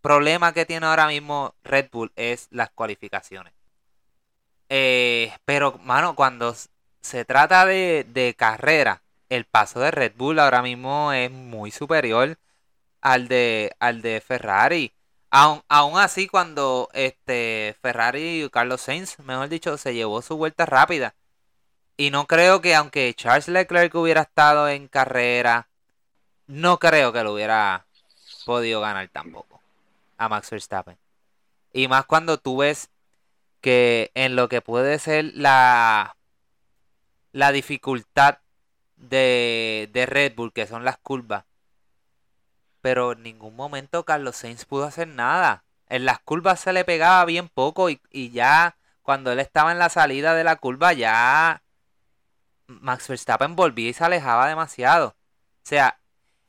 [0.00, 3.52] problema que tiene ahora mismo Red Bull es las cualificaciones.
[4.68, 6.54] Eh, pero, mano, cuando
[7.00, 12.38] se trata de, de carrera, el paso de Red Bull ahora mismo es muy superior
[13.00, 14.92] al de, al de Ferrari.
[15.30, 20.66] Aún, aún así, cuando este Ferrari y Carlos Sainz, mejor dicho, se llevó su vuelta
[20.66, 21.14] rápida.
[21.96, 25.67] Y no creo que aunque Charles Leclerc hubiera estado en carrera,
[26.48, 27.86] no creo que lo hubiera
[28.44, 29.62] podido ganar tampoco
[30.16, 30.98] a Max Verstappen.
[31.72, 32.90] Y más cuando tú ves
[33.60, 36.16] que en lo que puede ser la,
[37.32, 38.38] la dificultad
[38.96, 41.44] de, de Red Bull, que son las curvas,
[42.80, 45.64] pero en ningún momento Carlos Sainz pudo hacer nada.
[45.88, 49.88] En las curvas se le pegaba bien poco y, ya cuando él estaba en la
[49.88, 51.62] salida de la curva ya
[52.66, 55.08] Max Verstappen volvía y se alejaba demasiado.
[55.08, 55.98] O sea,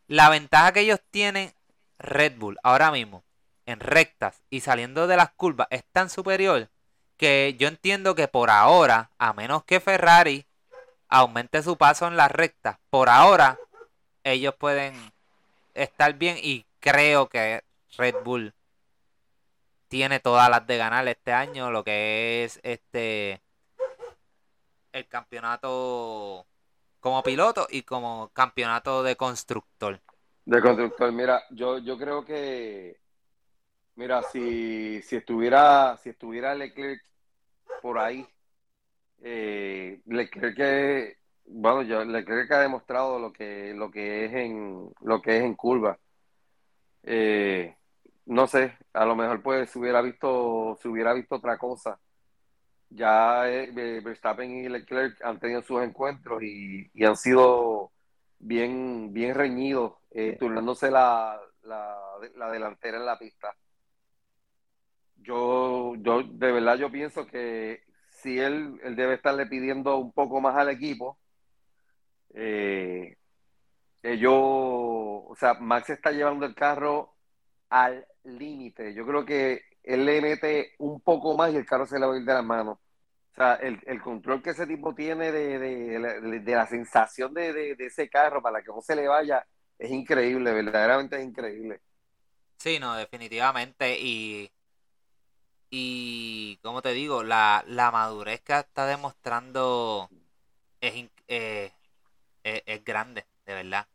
[0.09, 1.53] la ventaja que ellos tienen
[1.99, 3.23] Red Bull ahora mismo
[3.67, 6.67] en rectas y saliendo de las curvas es tan superior
[7.15, 10.47] que yo entiendo que por ahora, a menos que Ferrari
[11.09, 13.59] aumente su paso en las rectas, por ahora
[14.23, 14.95] ellos pueden
[15.75, 17.63] estar bien y creo que
[17.95, 18.53] Red Bull
[19.89, 23.41] tiene todas las de ganar este año, lo que es este
[24.91, 26.47] el campeonato
[26.99, 29.99] como piloto y como campeonato de constructor.
[30.45, 32.97] De constructor, mira, yo, yo creo que,
[33.95, 37.01] mira, si, si estuviera, si estuviera Leclerc
[37.81, 38.27] por ahí,
[39.21, 44.91] eh, Leclerc que, bueno, yo Leclerc que ha demostrado lo que, lo que es en,
[45.01, 45.99] lo que es en curva.
[47.03, 47.75] Eh,
[48.25, 51.99] no sé, a lo mejor pues se hubiera visto, se hubiera visto otra cosa.
[52.89, 57.91] Ya eh, Verstappen y Leclerc han tenido sus encuentros y, y han sido
[58.39, 63.55] bien, bien reñidos eh, turnándose la, la, delantera en la pista.
[65.17, 70.41] Yo, yo, de verdad, yo pienso que si él, él debe estarle pidiendo un poco
[70.41, 71.19] más al equipo,
[72.33, 73.17] eh,
[74.01, 77.15] ellos, o sea, Max está llevando el carro
[77.69, 78.93] al límite.
[78.93, 82.13] Yo creo que él le mete un poco más y el carro se le va
[82.13, 82.77] a ir de las manos.
[82.77, 87.75] O sea, el, el control que ese tipo tiene de, de, de, la sensación de,
[87.79, 89.45] ese carro para que no se le vaya
[89.77, 91.81] es increíble, verdaderamente es increíble.
[92.57, 93.97] Sí, no, definitivamente.
[93.99, 94.51] Y,
[95.69, 100.09] y como te digo, la, la madurez que está demostrando
[100.81, 101.71] es, eh,
[102.43, 103.87] es, grande, de verdad.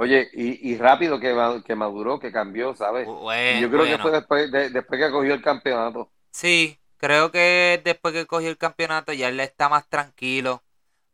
[0.00, 3.06] Oye, y, y rápido que, que maduró, que cambió, ¿sabes?
[3.06, 6.10] yo creo que fue después, después que cogió el campeonato.
[6.30, 10.62] Sí, creo que después que cogió el campeonato ya él está más tranquilo.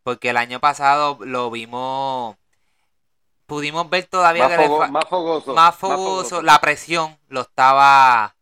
[0.04, 2.36] Porque el año pasado lo vimos
[3.46, 8.36] pudimos ver todavía más, que más, fogoso, más, fogoso, la presión lo estaba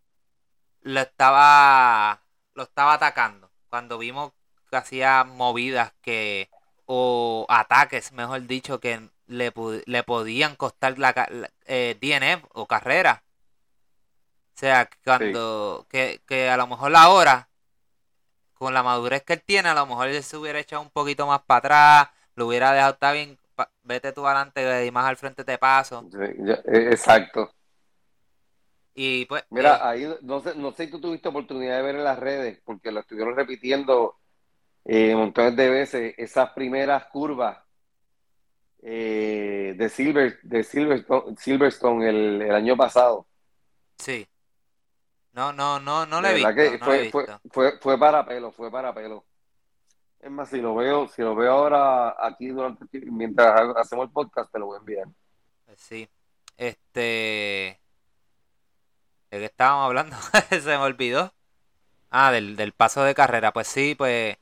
[0.82, 2.20] lo estaba
[2.52, 4.32] lo estaba atacando cuando vimos
[4.70, 6.50] que hacía movidas que
[6.84, 9.52] o ataques mejor dicho que le,
[9.86, 11.28] le podían costar la,
[11.66, 13.22] eh, DNF o carrera
[14.54, 17.48] o sea cuando que, que a lo mejor la hora
[18.54, 21.26] con la madurez que él tiene a lo mejor él se hubiera echado un poquito
[21.26, 23.38] más para atrás lo hubiera dejado estar bien
[23.82, 26.08] vete tú adelante y más al frente te paso.
[26.12, 27.50] E, exacto.
[28.94, 29.44] Y pues.
[29.50, 32.18] Mira, eh, ahí no sé, no sé si tú tuviste oportunidad de ver en las
[32.18, 34.16] redes, porque lo estuvieron repitiendo
[34.84, 37.58] eh, montones de veces, esas primeras curvas
[38.86, 43.26] eh, de, Silver, de Silverstone, Silverstone el, año pasado.
[43.96, 44.28] Sí.
[45.32, 46.42] No, no, no, no le vi.
[46.42, 49.24] fue, fue, fue, fue para pelo, fue para pelo.
[50.20, 54.52] Es más, si lo veo, si lo veo ahora aquí durante mientras hacemos el podcast,
[54.52, 55.08] te lo voy a enviar.
[55.64, 56.06] Pues sí.
[56.58, 57.80] Este.
[59.30, 60.16] ¿De qué estábamos hablando?
[60.50, 61.32] Se me olvidó.
[62.10, 63.50] Ah, del, del paso de carrera.
[63.54, 64.36] Pues sí, pues.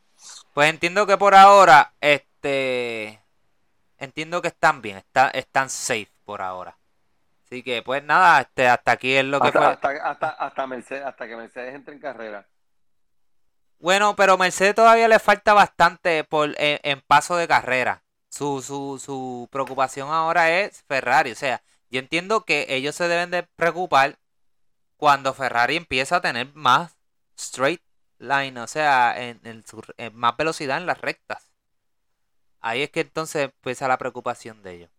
[0.53, 3.22] Pues entiendo que por ahora, este.
[4.03, 6.77] Entiendo que están bien, está, están safe por ahora.
[7.45, 9.65] Así que, pues nada, este, hasta aquí es lo que fue.
[9.65, 12.49] Hasta, hasta, hasta, Mercedes, hasta que Mercedes entre en carrera.
[13.79, 18.03] Bueno, pero Mercedes todavía le falta bastante por, en, paso de carrera.
[18.29, 21.31] Su, su, su preocupación ahora es Ferrari.
[21.31, 24.19] O sea, yo entiendo que ellos se deben de preocupar
[24.97, 26.99] cuando Ferrari empieza a tener más
[27.37, 27.83] straight
[28.19, 31.52] line, o sea, en, en más velocidad en las rectas.
[32.63, 34.91] Ahí es que entonces empieza la preocupación de ellos.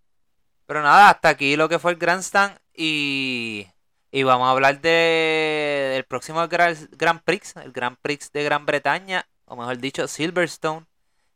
[0.68, 3.68] Pero nada, hasta aquí lo que fue el Grandstand y
[4.16, 9.26] y vamos a hablar de, del próximo Grand Prix, el Grand Prix de Gran Bretaña,
[9.46, 10.86] o mejor dicho, Silverstone.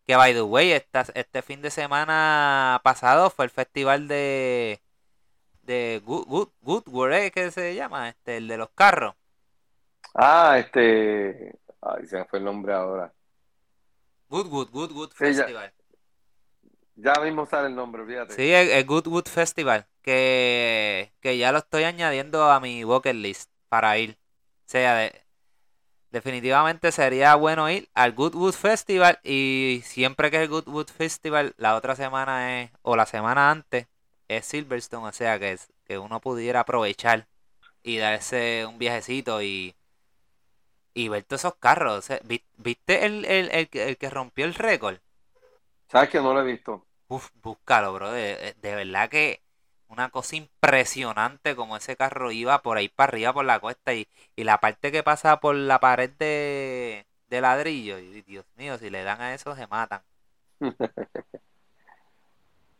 [0.06, 4.80] Que, by the way, este fin de semana pasado fue el festival de,
[5.64, 7.32] de Good, Good, ¿eh?
[7.32, 8.10] ¿qué se llama?
[8.10, 9.16] Este, el de los carros.
[10.14, 11.58] Ah, este.
[11.82, 13.12] Ay, se me fue el nombre ahora.
[14.30, 15.74] Goodwood, Goodwood Festival.
[17.00, 18.34] Ya mismo sale el nombre, fíjate.
[18.34, 24.18] Sí, el, Goodwood Festival, que, ya lo estoy añadiendo a mi bucket list para ir.
[24.66, 25.12] O sea,
[26.10, 31.76] definitivamente sería bueno ir al Goodwood Festival y siempre que es el Goodwood Festival, la
[31.76, 33.86] otra semana es, o la semana antes,
[34.28, 37.28] es Silverstone, o sea que, es, que uno pudiera aprovechar
[37.84, 39.76] y darse un viajecito y,
[40.96, 42.08] y ver todos esos carros.
[42.58, 44.98] ¿Viste el, el, el, el que rompió el récord?
[45.90, 46.87] ¿Sabes que no lo he visto?
[47.10, 48.12] Uf, búscalo, bro.
[48.12, 49.42] De, verdad que
[49.88, 54.08] una cosa impresionante como ese carro iba por ahí para arriba por la cuesta y,
[54.36, 57.98] la parte que pasa por la pared de, de ladrillo.
[58.00, 60.02] Y Dios mío, si le dan a eso se matan.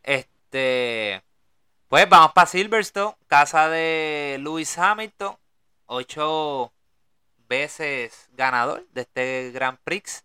[0.02, 1.22] este.
[1.88, 5.38] Pues vamos para Silverstone, casa de Lewis Hamilton,
[5.86, 6.70] ocho
[7.48, 10.24] veces ganador de este Grand Prix.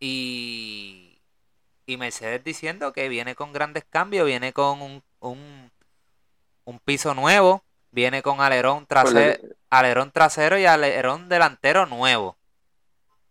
[0.00, 1.09] Y
[1.90, 8.22] y Mercedes diciendo que viene con grandes cambios, viene con un, un, piso nuevo, viene
[8.22, 12.36] con alerón trasero, alerón trasero y alerón delantero nuevo.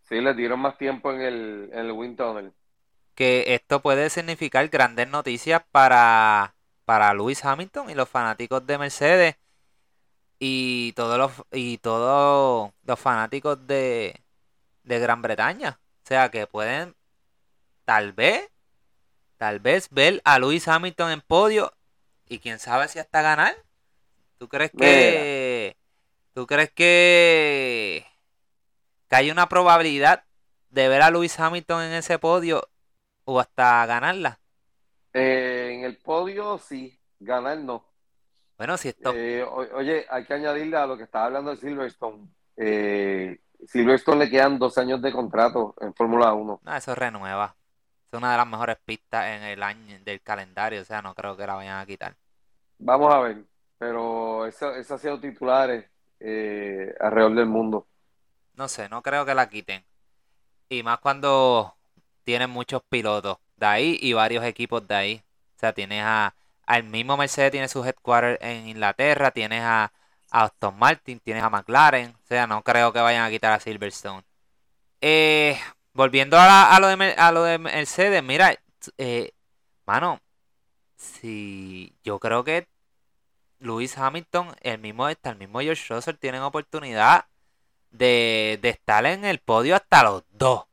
[0.02, 2.52] Sí, le dieron más tiempo en el, en el wind tunnel.
[3.14, 6.54] Que esto puede significar grandes noticias para,
[6.84, 9.36] para Lewis Hamilton y los fanáticos de Mercedes
[10.38, 14.20] y todos los y todos los fanáticos de,
[14.82, 15.78] de Gran Bretaña.
[16.04, 16.94] O sea que pueden
[17.84, 18.50] tal vez,
[19.36, 21.72] tal vez ver a Lewis Hamilton en podio
[22.26, 23.54] y quién sabe si hasta ganar.
[24.38, 25.76] ¿Tú crees que
[26.32, 28.06] tú crees que,
[29.08, 30.24] que hay una probabilidad
[30.70, 32.68] de ver a Lewis Hamilton en ese podio
[33.24, 34.40] o hasta ganarla?
[35.12, 37.84] Eh, en el podio sí, ganar no.
[38.56, 39.12] Bueno, si esto.
[39.14, 42.28] Eh, oye, hay que añadirle a lo que estaba hablando de Silverstone.
[42.56, 46.60] Eh, Silverstone le quedan dos años de contrato en Fórmula 1.
[46.62, 47.56] No, eso renueva.
[48.10, 51.36] Es una de las mejores pistas en el año del calendario, o sea, no creo
[51.36, 52.16] que la vayan a quitar.
[52.78, 53.44] Vamos a ver,
[53.78, 55.86] pero eso, eso ha sido titulares
[56.18, 57.86] eh, alrededor del mundo.
[58.54, 59.84] No sé, no creo que la quiten.
[60.68, 61.76] Y más cuando
[62.24, 65.24] tienen muchos pilotos de ahí y varios equipos de ahí.
[65.56, 66.34] O sea, tienes a
[66.70, 69.92] al mismo Mercedes tiene su headquarter en Inglaterra, tienes a,
[70.30, 74.22] Aston Martin, tienes a McLaren, o sea, no creo que vayan a quitar a Silverstone.
[75.00, 75.58] Eh,
[75.92, 78.54] volviendo a, lo de, a lo de Mercedes, mira,
[78.98, 79.32] eh,
[79.86, 80.20] mano,
[80.96, 82.68] si yo creo que
[83.58, 87.26] Lewis Hamilton, el mismo, el mismo George Russell tienen oportunidad
[87.90, 90.64] de, de estar en el podio hasta los dos,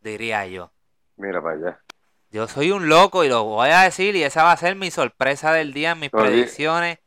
[0.00, 0.70] diría yo.
[1.16, 1.80] Mira para allá.
[2.30, 4.90] Yo soy un loco y lo voy a decir y esa va a ser mi
[4.90, 6.98] sorpresa del día en mis predicciones.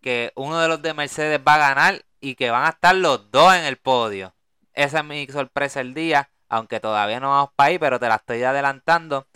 [0.00, 3.30] Que uno de los de Mercedes va a ganar y que van a estar los
[3.30, 4.34] dos en el podio.
[4.72, 8.16] Esa es mi sorpresa del día, aunque todavía no vamos para ahí, pero te la
[8.16, 9.26] estoy adelantando.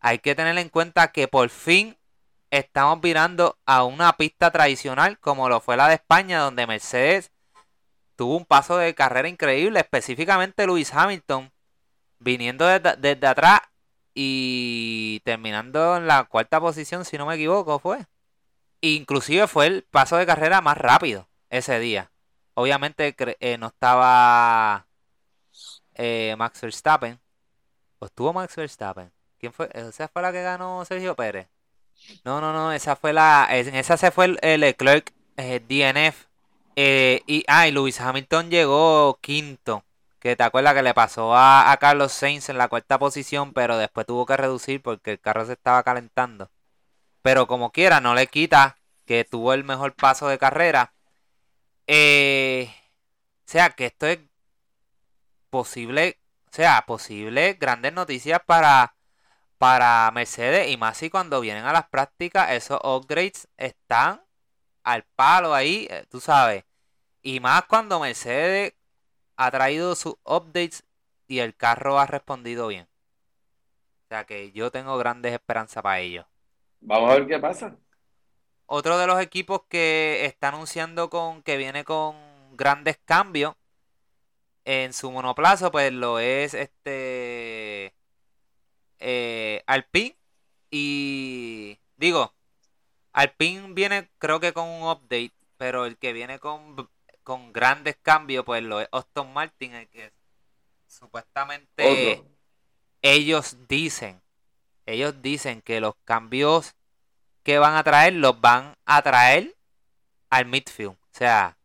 [0.00, 1.96] Hay que tener en cuenta que por fin
[2.50, 7.32] estamos virando a una pista tradicional como lo fue la de España, donde Mercedes
[8.16, 11.52] tuvo un paso de carrera increíble, específicamente Lewis Hamilton,
[12.18, 13.60] viniendo desde, atrás
[14.14, 18.06] y terminando en la cuarta posición, si no me equivoco, fue.
[18.80, 22.12] Inclusive fue el paso de carrera más rápido ese día.
[22.54, 24.86] Obviamente eh, no estaba
[25.94, 27.18] eh, Max Verstappen.
[27.98, 29.12] ¿O estuvo Max Verstappen?
[29.38, 29.68] ¿Quién fue?
[29.72, 31.48] ¿Esa fue la que ganó Sergio Pérez?
[32.24, 33.46] No, no, no, esa fue la...
[33.50, 36.26] En esa se fue el, Leclerc eh, DNF.
[36.76, 39.84] y, ah, y Lewis Hamilton llegó quinto.
[40.24, 44.06] Que te acuerdas que le pasó a, Carlos Sainz en la cuarta posición, pero después
[44.06, 46.50] tuvo que reducir porque el carro se estaba calentando.
[47.20, 50.94] Pero como quiera, no le quita que tuvo el mejor paso de carrera.
[51.86, 52.70] Eh,
[53.46, 54.18] o sea, que esto es
[55.54, 58.96] posible, o sea, posible grandes noticias para,
[59.56, 64.20] para Mercedes y más si cuando vienen a las prácticas esos upgrades están
[64.82, 66.64] al palo ahí, eh, tú sabes.
[67.22, 68.74] Y más cuando Mercedes
[69.36, 70.82] ha traído sus updates
[71.28, 72.88] y el carro ha respondido bien.
[74.06, 76.26] O sea que yo tengo grandes esperanzas para ello.
[76.80, 77.76] Vamos a ver qué pasa.
[78.66, 82.16] Otro de los equipos que está anunciando con que viene con
[82.56, 83.54] grandes cambios
[84.64, 87.94] en su monoplazo, pues lo es este
[88.98, 90.16] eh, Alpine.
[90.70, 92.32] Y digo,
[93.12, 96.88] Alpine viene creo que con un update, pero el que viene con
[97.22, 100.12] con grandes cambios, pues lo es Austin Martin, el que
[100.86, 102.22] supuestamente
[103.02, 104.22] ellos dicen,
[104.86, 106.74] ellos dicen que los cambios
[107.42, 109.56] que van a traer los van a traer
[110.30, 111.56] al midfield, o sea,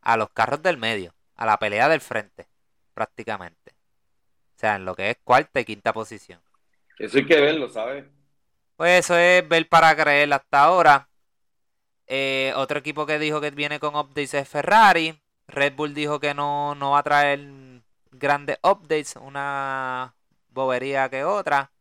[0.00, 2.46] a los carros del medio, a la pelea del frente,
[2.92, 3.72] prácticamente.
[4.56, 6.38] O sea, en lo que es cuarta y quinta posición.
[6.98, 8.04] Eso hay que verlo, ¿sabes?
[8.76, 11.08] Pues eso es ver para creer hasta ahora.
[12.06, 15.18] Eh, otro equipo que dijo que viene con updates es Ferrari.
[15.48, 17.40] Red Bull dijo que no, va a traer
[18.12, 20.14] grandes updates, una
[20.50, 21.72] bobería que otra.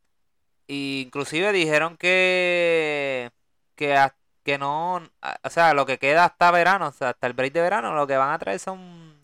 [0.68, 3.32] inclusive dijeron que,
[3.76, 4.10] que,
[4.43, 5.01] que no,
[5.43, 8.07] o sea, lo que queda hasta verano, o sea, hasta el break de verano, lo
[8.07, 9.18] que van a traer son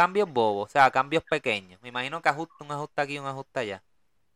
[0.00, 1.78] cambios bobos, o sea, cambios pequeños.
[1.82, 3.82] Me imagino que ajuste, un ajuste aquí, un ajuste allá.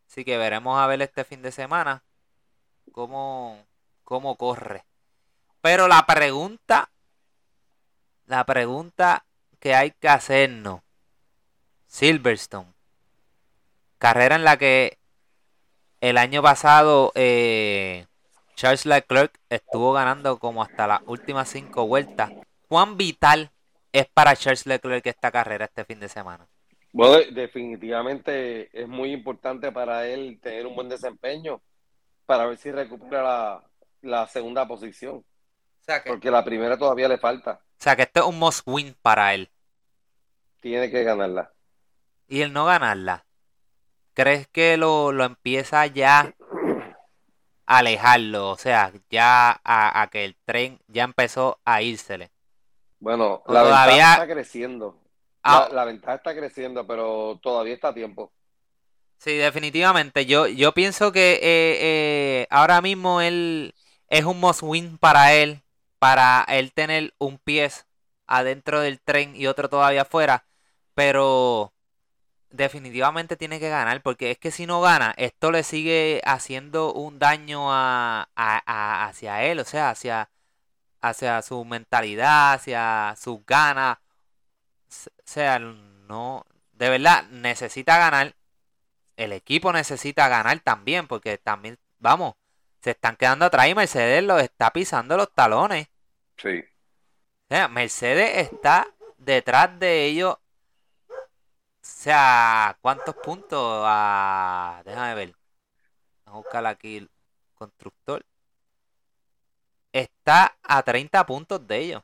[0.07, 2.03] Así que veremos a ver este fin de semana
[2.93, 3.65] cómo,
[4.05, 4.85] cómo corre.
[5.63, 6.91] Pero la pregunta,
[8.27, 9.25] la pregunta
[9.59, 10.83] que hay que hacernos,
[11.87, 12.75] Silverstone,
[13.97, 14.99] carrera en la que
[16.03, 18.07] el año pasado eh,
[18.55, 22.31] Charles Leclerc estuvo ganando como hasta las últimas cinco vueltas.
[22.69, 23.51] ¿Cuán vital
[23.95, 26.49] es para Charles Leclerc esta carrera este fin de semana?
[26.93, 31.63] Bueno, definitivamente es muy importante para él tener un buen desempeño
[32.27, 33.65] para ver si recupera la,
[34.03, 35.25] la segunda posición.
[36.07, 37.61] Porque la primera todavía le falta.
[37.79, 39.51] O sea que esto es un must win para él.
[40.61, 41.53] Tiene que ganarla.
[42.27, 43.27] Y el no ganarla,
[44.15, 46.35] ¿crees que lo, empieza ya
[47.67, 52.31] alejarlo, o sea, ya a, que el tren ya empezó a írsele.
[53.05, 54.99] Bueno, la ventaja está creciendo.
[55.45, 55.85] La, ah.
[55.85, 58.33] ventaja está creciendo, pero todavía está a tiempo.
[59.19, 60.25] Sí, definitivamente.
[60.25, 63.75] Yo, yo pienso que eh, eh, ahora mismo él
[64.09, 65.61] es un must win para él,
[65.99, 67.71] para él tener un pie
[68.27, 70.47] adentro del tren y otro todavía afuera,
[70.95, 71.75] pero
[72.49, 77.19] definitivamente tiene que ganar, porque es que si no gana, esto le sigue haciendo un
[77.19, 80.31] daño a, hacia él, o sea, hacia,
[81.09, 83.99] hacia su mentalidad, hacia sus ganas.
[83.99, 88.35] O sea, no, de verdad, necesita ganar.
[89.17, 92.35] El equipo necesita ganar también, porque también, vamos,
[92.83, 95.89] se están quedando atrás y Mercedes los está pisando los talones.
[96.37, 96.65] Sí.
[97.49, 98.89] O sea, Mercedes está
[99.19, 100.37] detrás de ellos
[101.85, 103.83] o sea, ¿cuántos puntos?
[103.85, 105.37] Ah, déjame ver.
[106.25, 107.11] Vamos a buscar aquí el
[107.55, 108.25] constructor.
[109.95, 112.03] Está a 30 puntos de ellos.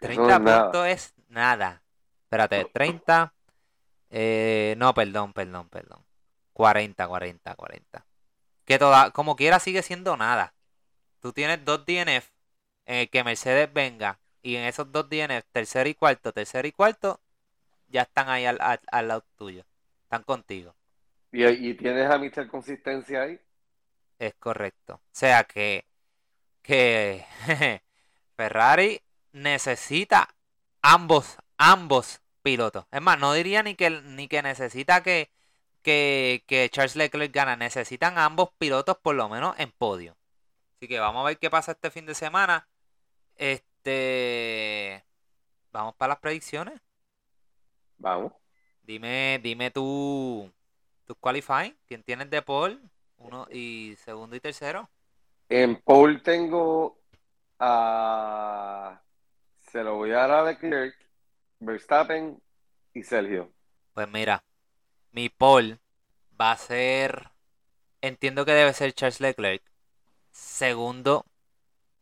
[0.00, 1.82] 30 puntos es nada.
[2.24, 3.32] Espérate, 30.
[4.10, 6.04] Eh, no, perdón, perdón, perdón.
[6.52, 8.06] 40, 40, 40.
[8.66, 10.52] Que toda, como quiera sigue siendo nada.
[11.20, 12.28] Tú tienes dos DNF
[12.84, 14.20] en el que Mercedes venga.
[14.42, 17.18] Y en esos dos DNF, tercero y cuarto, tercero y cuarto,
[17.88, 18.58] ya están ahí al,
[19.08, 19.64] lado tuyo.
[20.02, 20.74] Están contigo.
[21.32, 22.46] ¿Y, tienes a Mr.
[22.46, 23.40] Consistencia ahí?
[24.18, 24.96] Es correcto.
[24.96, 25.86] O sea que,
[26.66, 27.24] que
[28.36, 29.02] Ferrari
[29.32, 30.34] necesita
[30.82, 32.86] ambos, ambos pilotos.
[32.90, 35.30] Es más, no diría ni que, ni que necesita que,
[35.82, 37.56] que, que Charles Leclerc gana.
[37.56, 40.16] Necesitan ambos pilotos por lo menos en podio.
[40.76, 42.68] Así que vamos a ver qué pasa este fin de semana.
[43.36, 45.04] Este.
[45.72, 46.80] Vamos para las predicciones.
[47.98, 48.32] Vamos.
[48.82, 50.52] Dime, dime tú,
[51.06, 51.76] tu qualifying.
[51.86, 52.80] ¿Quién tienes de Paul?
[53.18, 54.88] Uno y segundo y tercero.
[55.48, 56.98] En Paul tengo
[57.58, 59.00] a.
[59.60, 60.94] Se lo voy a dar a Leclerc,
[61.60, 62.40] Verstappen
[62.94, 63.52] y Sergio.
[63.94, 64.44] Pues mira,
[65.12, 65.80] mi Paul
[66.40, 67.30] va a ser.
[68.00, 69.62] Entiendo que debe ser Charles Leclerc.
[70.30, 71.26] Segundo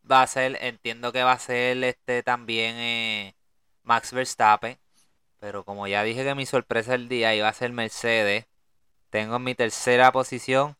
[0.09, 3.35] va a ser, entiendo que va a ser este también eh,
[3.83, 4.77] Max Verstappen.
[5.39, 8.47] Pero como ya dije que mi sorpresa del día iba a ser Mercedes,
[9.09, 10.77] tengo en mi tercera posición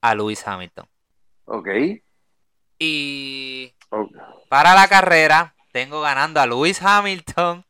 [0.00, 0.88] a Lewis Hamilton.
[1.46, 1.68] Ok.
[2.78, 3.74] Y
[4.48, 7.64] para la carrera, tengo ganando a Lewis Hamilton.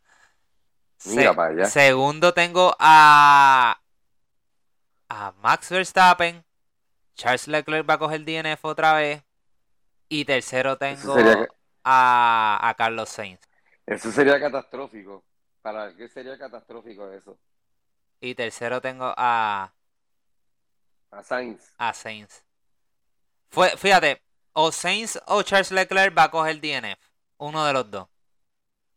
[1.07, 1.65] Mira para allá.
[1.67, 3.81] Segundo tengo a,
[5.09, 6.45] a Max Verstappen.
[7.15, 9.23] Charles Leclerc va a coger DNF otra vez.
[10.09, 11.17] Y tercero tengo
[11.85, 13.41] a, a Carlos Sainz.
[13.87, 15.25] Eso sería catastrófico.
[15.63, 17.39] Para qué sería catastrófico eso.
[18.21, 19.73] Y tercero tengo a.
[21.11, 21.75] A Sainz.
[21.79, 22.46] A Sainz.
[23.57, 24.21] Fue, fíjate,
[24.53, 27.01] o Sainz o Charles Leclerc va a coger DNF.
[27.39, 28.07] Uno de los dos.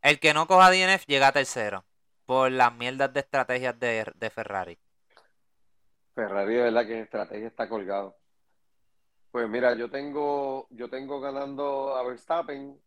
[0.02, 1.86] El que no coja DNF llega a tercero.
[2.26, 4.78] Por las mierdas de estrategias de, de Ferrari.
[6.14, 8.18] Ferrari de verdad que en estrategia está colgado.
[9.32, 12.78] Pues mira, yo tengo, yo tengo ganando a Verstappen,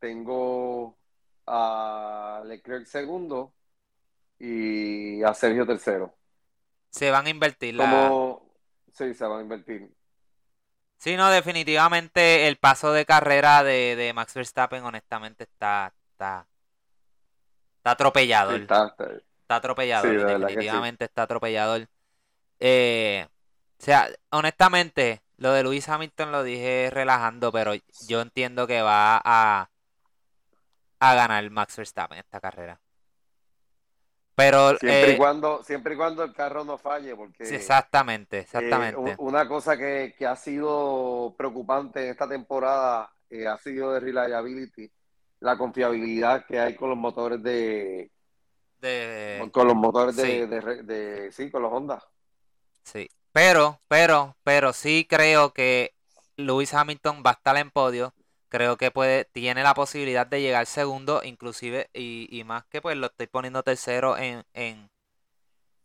[0.00, 0.98] tengo
[1.46, 3.54] a Leclerc segundo
[4.38, 6.14] y a Sergio tercero.
[6.90, 8.36] Se van a invertir la...
[8.92, 9.90] Sí, se van a invertir.
[11.00, 16.46] Sí, no, definitivamente el paso de carrera de, Max Verstappen honestamente está está,
[17.78, 18.54] está atropellado.
[18.54, 18.94] está,
[19.48, 21.78] atropellado, definitivamente está atropellado.
[22.58, 23.26] Eh,
[23.78, 27.72] o sea, honestamente, lo de Luis Hamilton lo dije relajando, pero
[28.06, 29.70] yo entiendo que va a
[30.98, 32.78] a ganar Max Verstappen esta carrera.
[34.40, 38.40] Pero siempre y eh, cuando siempre y cuando el carro no falle porque exactamente eh,
[38.40, 39.14] exactamente.
[39.18, 44.90] una cosa que, ha sido preocupante en esta temporada eh, ha sido de reliability
[45.40, 48.10] la confiabilidad que hay con los motores de,
[49.52, 52.02] con los motores de, de, sí con los Honda.
[52.82, 55.94] Sí pero pero pero sí creo que
[56.36, 58.14] Lewis Hamilton va a estar en podio
[58.50, 63.06] creo que puede, tiene la posibilidad de llegar segundo, inclusive, y, más que pues lo
[63.06, 64.90] estoy poniendo tercero en, en,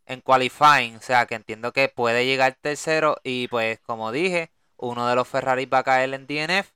[0.05, 5.07] en qualifying, o sea que entiendo que puede llegar tercero y pues como dije, uno
[5.07, 6.71] de los Ferrari va a caer en DNF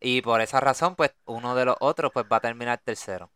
[0.00, 3.30] y por esa razón pues uno de los otros pues va a terminar tercero.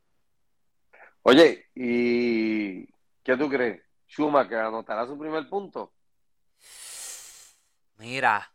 [1.22, 2.86] Oye, ¿y
[3.22, 3.82] qué tú crees?
[4.08, 5.92] Schumacher anotará su primer punto.
[7.98, 8.52] Mira,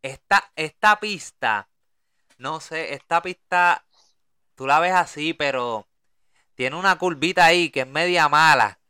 [0.00, 1.68] esta, esta pista
[2.38, 3.84] no sé, esta pista
[4.54, 5.86] tú la ves así, pero
[6.54, 8.80] tiene una curvita ahí que es media mala.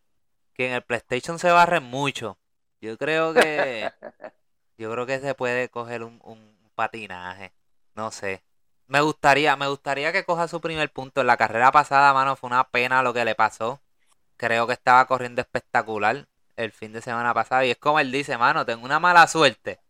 [0.55, 2.39] Que en el PlayStation se barre mucho.
[2.81, 3.93] Yo creo que.
[4.79, 7.53] Yo creo que se puede coger un, un patinaje.
[7.95, 8.45] No sé.
[8.87, 11.21] Me gustaría, me gustaría que coja su primer punto.
[11.21, 13.81] En la carrera pasada, mano, fue una pena lo que le pasó.
[14.37, 17.65] Creo que estaba corriendo espectacular el fin de semana pasado.
[17.65, 19.81] Y es como él dice, mano, tengo una mala suerte.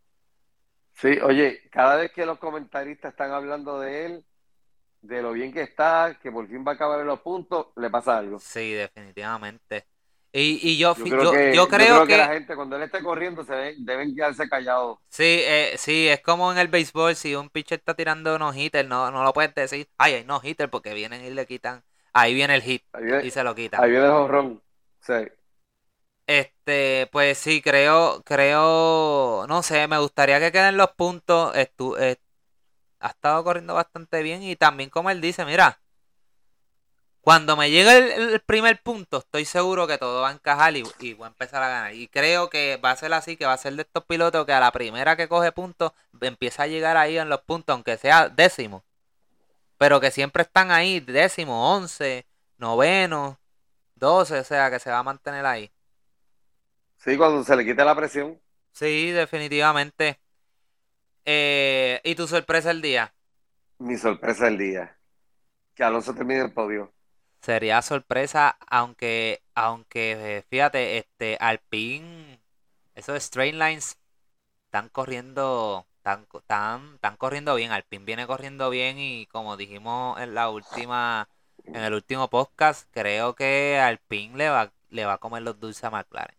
[1.00, 4.26] Sí, oye, cada vez que los comentaristas están hablando de él,
[5.02, 7.90] de lo bien que está, que por fin va a acabar en los puntos, le
[7.90, 8.44] pasa algo.
[8.44, 9.86] Sí, definitivamente.
[10.32, 12.76] Y, y yo, Yo creo yo, que, yo creo creo que que la gente, cuando
[12.76, 14.98] él esté corriendo, se ven- deben quedarse callados.
[15.10, 18.86] sí, eh, sí, es como en el béisbol, si un pitcher está tirando no hitter,
[18.86, 22.34] no, no lo puedes decir, ay, hay no hitter, porque vienen y le quitan, ahí
[22.34, 22.84] viene el hit
[23.18, 23.84] y se lo quitan.
[23.84, 24.62] ahí viene el jonrón.
[25.00, 25.14] Sí.
[26.28, 31.54] Este, pues sí, creo, creo, no sé, me gustaría que queden los puntos.
[31.54, 32.18] Estu- eh,
[33.00, 35.80] ha estado corriendo bastante bien y también como él dice, mira,
[37.20, 41.14] cuando me llegue el, primer punto, estoy seguro que todo va a encajar y, y
[41.14, 41.94] voy a empezar a ganar.
[41.94, 44.52] Y creo que va a ser así, que va a ser de estos pilotos que
[44.52, 48.28] a la primera que coge puntos, empieza a llegar ahí en los puntos, aunque sea
[48.28, 48.84] décimo.
[49.78, 52.26] Pero que siempre están ahí, décimo, once,
[52.58, 53.40] noveno,
[53.96, 55.70] doce, o sea, que se va a mantener ahí.
[56.98, 58.40] Sí, cuando se le quite la presión.
[58.72, 60.20] Sí, definitivamente.
[61.24, 63.14] Eh, ¿y tu sorpresa del día?
[63.78, 64.98] Mi sorpresa del día.
[65.74, 66.94] Que Alonso termine el podio.
[67.42, 72.40] Sería sorpresa, aunque, aunque, eh, fíjate, este, Alpine,
[72.94, 73.98] esos straight lines
[74.66, 76.26] están corriendo, están,
[76.94, 77.72] están corriendo bien.
[77.72, 81.30] Alpine viene corriendo bien y como dijimos en la última,
[81.64, 85.84] en el último podcast, creo que Alpine le va, le va a comer los dulces
[85.84, 86.37] a McLaren.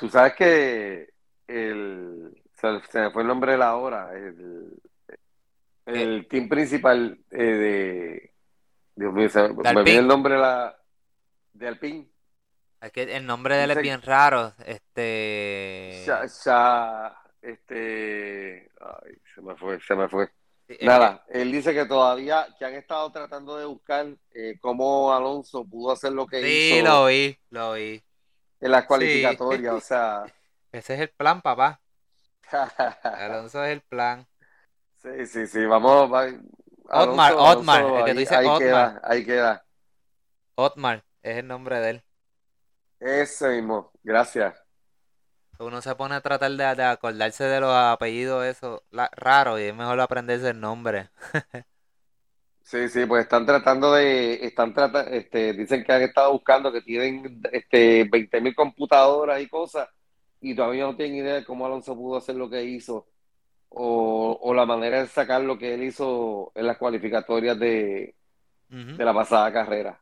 [0.00, 1.10] Tú sabes que
[1.46, 4.10] el, se, me fue el nombre de la hora.
[4.14, 4.80] El,
[5.84, 6.02] ¿Qué?
[6.02, 8.34] el team principal eh, de.
[8.96, 10.78] Dios mío, se me, viene el nombre de, la,
[11.52, 12.08] de Alpine.
[12.80, 14.54] Es que el nombre de él es bien raro.
[14.64, 18.70] Este, Sha- este.
[18.80, 20.30] Ay, se me fue, se me fue.
[20.66, 25.64] sí, Nada, él dice que todavía, que han estado tratando de buscar eh, cómo Alonso
[25.66, 28.02] pudo hacer lo que sí, hizo lo vi, lo vi.
[28.60, 29.74] En las Sí, cualificatorias.
[29.74, 30.24] O sea,
[30.72, 31.82] ese es el plan, papá.
[33.12, 34.26] Alonso es el plan.
[35.02, 36.28] sí, sí, sí, vamos, va-
[36.92, 38.54] Otmar, Alonso, Otmar, Alonso, el que tú dices ahí Otmar.
[38.54, 39.64] queda, ahí queda.
[40.54, 42.04] Otmar es el nombre de él.
[42.98, 44.56] Ese mismo, gracias.
[45.60, 49.64] Uno se pone a tratar de, de acordarse de los apellidos esos la- raros y
[49.64, 51.10] es mejor aprenderse el nombre.
[52.70, 56.82] Sí, sí, pues están tratando de, están trata, este, dicen que han estado buscando, que
[56.82, 59.88] tienen este, 20.000 computadoras y cosas,
[60.40, 63.08] y todavía no tienen idea de cómo Alonso pudo hacer lo que hizo,
[63.70, 68.14] o, o la manera de sacar lo que él hizo en las cualificatorias de,
[68.68, 70.00] de la pasada carrera.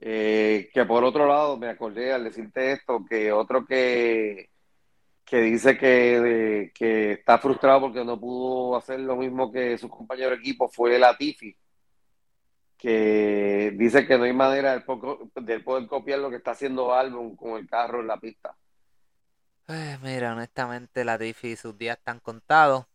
[0.00, 4.50] Eh, que por otro lado, me acordé al decirte esto, que otro que,
[5.28, 10.32] que dice que, que está frustrado porque no pudo hacer lo mismo que sus compañeros
[10.32, 11.56] de equipo fue Latifi,
[12.76, 17.58] que dice que no hay manera de poder copiar lo que está haciendo Albon con
[17.58, 18.56] el carro en la pista.
[20.02, 22.86] Mira, honestamente Latifi sus días están contados.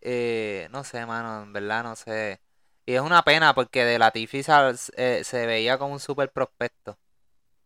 [0.00, 2.40] Eh, no sé, mano, en verdad no sé.
[2.86, 6.98] Y es una pena porque de Latifi sal- eh, se veía como un super prospecto.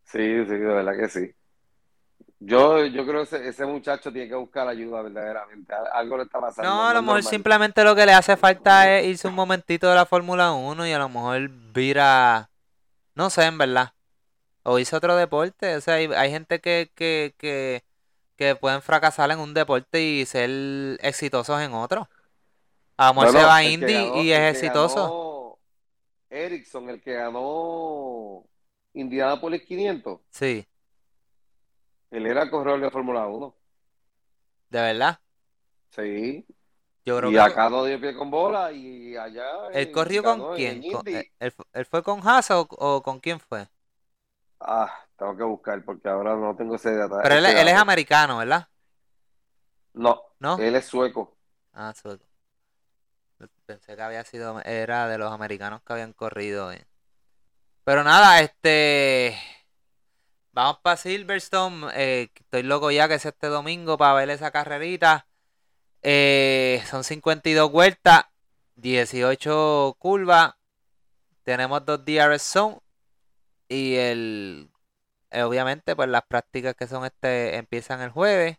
[0.04, 1.34] Sí, sí, de verdad que sí.
[2.40, 5.74] Yo, yo creo que ese, ese muchacho tiene que buscar ayuda verdaderamente.
[5.74, 7.30] Al- Algo le está pasando, No, a lo mejor normal.
[7.30, 10.92] simplemente lo que le hace falta es irse un momentito de la Fórmula 1 y
[10.92, 12.50] a lo mejor vira,
[13.14, 13.92] no sé, en verdad.
[14.64, 15.76] O hizo otro deporte.
[15.76, 17.82] O sea, hay, hay gente que, que, que,
[18.36, 20.50] que pueden fracasar en un deporte y ser
[21.02, 22.08] exitosos en otro.
[22.98, 24.96] A lo mejor se va a Indy ganó, y es exitoso.
[24.96, 25.58] ganó
[26.30, 28.44] Ericsson, el que ganó
[28.94, 30.66] Indianapolis 500, Sí,
[32.10, 33.56] él era corredor de Fórmula 1.
[34.70, 35.20] de verdad.
[35.90, 36.46] Sí.
[37.04, 40.44] Yo creo Y que acá no dio pie con bola y allá él corrió con
[40.52, 40.84] quién.
[40.84, 43.66] Con- él, él fu- él fue con Haas o, o con quién fue?
[44.60, 47.16] Ah, tengo que buscar porque ahora no tengo ese dato.
[47.20, 47.76] Pero él, ese él es dato.
[47.76, 48.68] americano, ¿verdad?
[49.92, 50.64] No, ¿No?
[50.66, 51.36] él es sueco.
[51.72, 52.26] Ah, sueco.
[53.66, 56.72] Pensé que había sido, era de los americanos que habían corrido.
[56.72, 56.86] eh.
[57.84, 59.36] Pero nada, este,
[60.58, 61.86] vamos para Silverstone.
[61.94, 65.26] eh, estoy loco ya que es este domingo para ver esa carrerita.
[66.02, 68.26] Eh, son 52 vueltas,
[68.76, 70.54] 18 curvas.
[71.44, 72.78] Tenemos dos DRS zone
[73.68, 74.70] y el,
[75.30, 78.58] eh, obviamente, pues las prácticas que son este empiezan el jueves.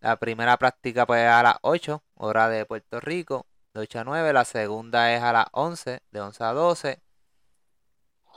[0.00, 4.32] La primera práctica pues a las 8, hora de Puerto Rico, de 8 a 9.
[4.32, 7.00] La segunda es a las 11, de 11 a 12.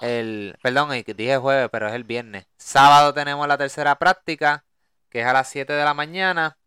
[0.02, 2.48] El, perdón, dije jueves, pero es el viernes.
[2.58, 4.66] Sábado tenemos la tercera práctica,
[5.10, 6.58] que es a las 7 de la mañana.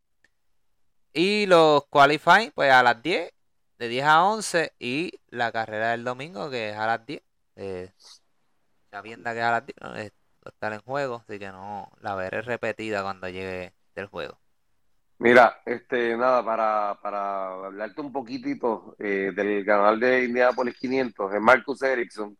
[1.12, 3.32] Y los qualifying, pues a las 10,
[3.78, 4.74] de 10 a 11.
[4.78, 7.22] Y la carrera del domingo, que es a las 10.
[7.56, 7.90] Eh,
[8.90, 9.94] sabiendo que es a las 10, no,
[10.48, 14.38] estar en juego, así que no la veré repetida cuando llegue del juego.
[15.18, 21.40] Mira, este, nada, para, para hablarte un poquitito eh, del canal de Indianapolis 500, es
[21.40, 22.36] Marcus Ericsson,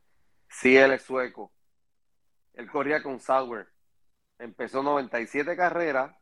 [0.48, 1.52] sí, él es sueco.
[2.54, 3.68] Él corría con Sauer.
[4.38, 6.14] Empezó 97 carreras,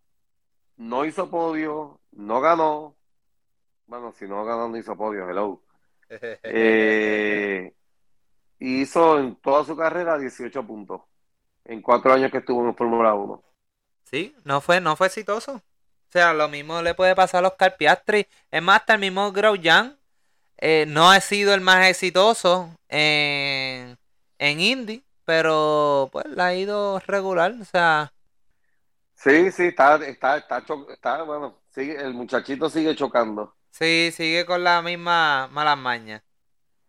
[0.76, 2.96] no hizo podio, no ganó.
[3.86, 5.60] Bueno, si no ganó, no hizo podio, hello.
[6.42, 7.74] Eh,
[8.58, 11.00] hizo en toda su carrera 18 puntos
[11.64, 13.42] en cuatro años que estuvo en Fórmula 1.
[14.04, 15.54] Sí, no fue, no fue exitoso.
[15.54, 18.26] O sea, lo mismo le puede pasar a los Carpiastri.
[18.50, 19.98] Es más, hasta el mismo Grosjean
[20.58, 23.98] eh, no ha sido el más exitoso en,
[24.38, 27.54] en Indy, pero pues la ha ido regular.
[27.60, 28.12] O sea.
[29.14, 33.54] Sí, sí, está, está, está, está bueno, sigue, el muchachito sigue chocando.
[33.70, 36.22] Sí, sigue con la misma malas mañas.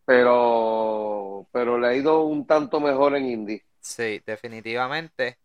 [0.06, 3.62] Pero, pero le ha ido un tanto mejor en Indy.
[3.80, 5.40] Sí, definitivamente.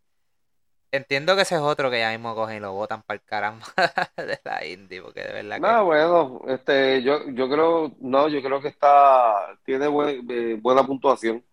[0.91, 3.65] Entiendo que ese es otro que ya mismo cogen y lo botan para el caramba
[4.17, 8.61] de la Indy, porque de verdad no, bueno, este, yo, yo creo, no, yo creo
[8.61, 11.43] que está, tiene eh, buena puntuación.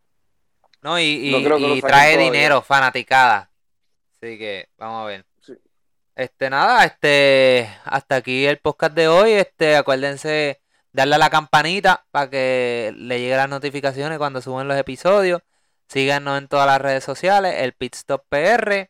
[0.89, 3.51] No, y, trae dinero, fanaticada.
[4.15, 5.27] Así que, vamos a ver.
[6.17, 9.33] Este, nada, este, hasta aquí el podcast de hoy.
[9.33, 14.79] Este, acuérdense darle a la campanita para que le lleguen las notificaciones cuando suben los
[14.79, 15.43] episodios.
[15.89, 18.89] Síganos en todas las redes sociales, el Pitstop PR.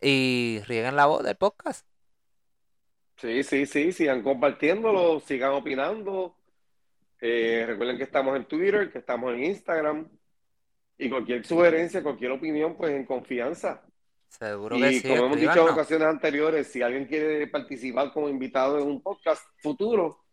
[0.00, 1.86] Y rieguen la voz del podcast.
[3.18, 6.34] Sí, sí, sí, sigan compartiéndolo, sigan opinando.
[7.20, 10.08] Eh, recuerden que estamos en Twitter, que estamos en Instagram.
[10.98, 13.82] Y cualquier sugerencia, cualquier opinión, pues en confianza.
[14.28, 15.06] Seguro que sí.
[15.06, 19.02] Y como hemos dicho en ocasiones anteriores, si alguien quiere participar como invitado en un
[19.02, 20.24] podcast futuro,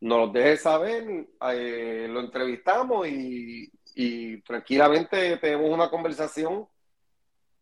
[0.00, 6.66] nos lo deje saber, eh, lo entrevistamos y, y tranquilamente tenemos una conversación,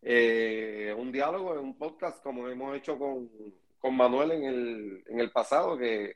[0.01, 3.29] eh, un diálogo, en un podcast como hemos hecho con,
[3.77, 6.13] con Manuel en el, en el pasado, que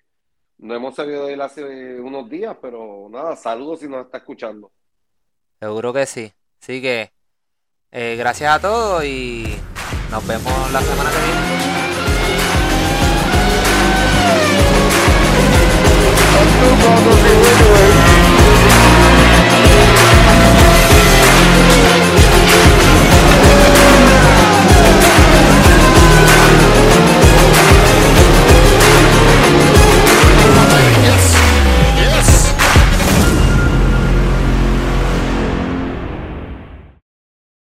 [0.59, 4.71] no hemos sabido de él hace unos días, pero nada, saludos si nos está escuchando.
[5.63, 6.33] Seguro que sí.
[6.61, 7.13] Así que
[7.89, 9.55] eh, gracias a todos y
[10.11, 11.43] nos vemos la semana que viene.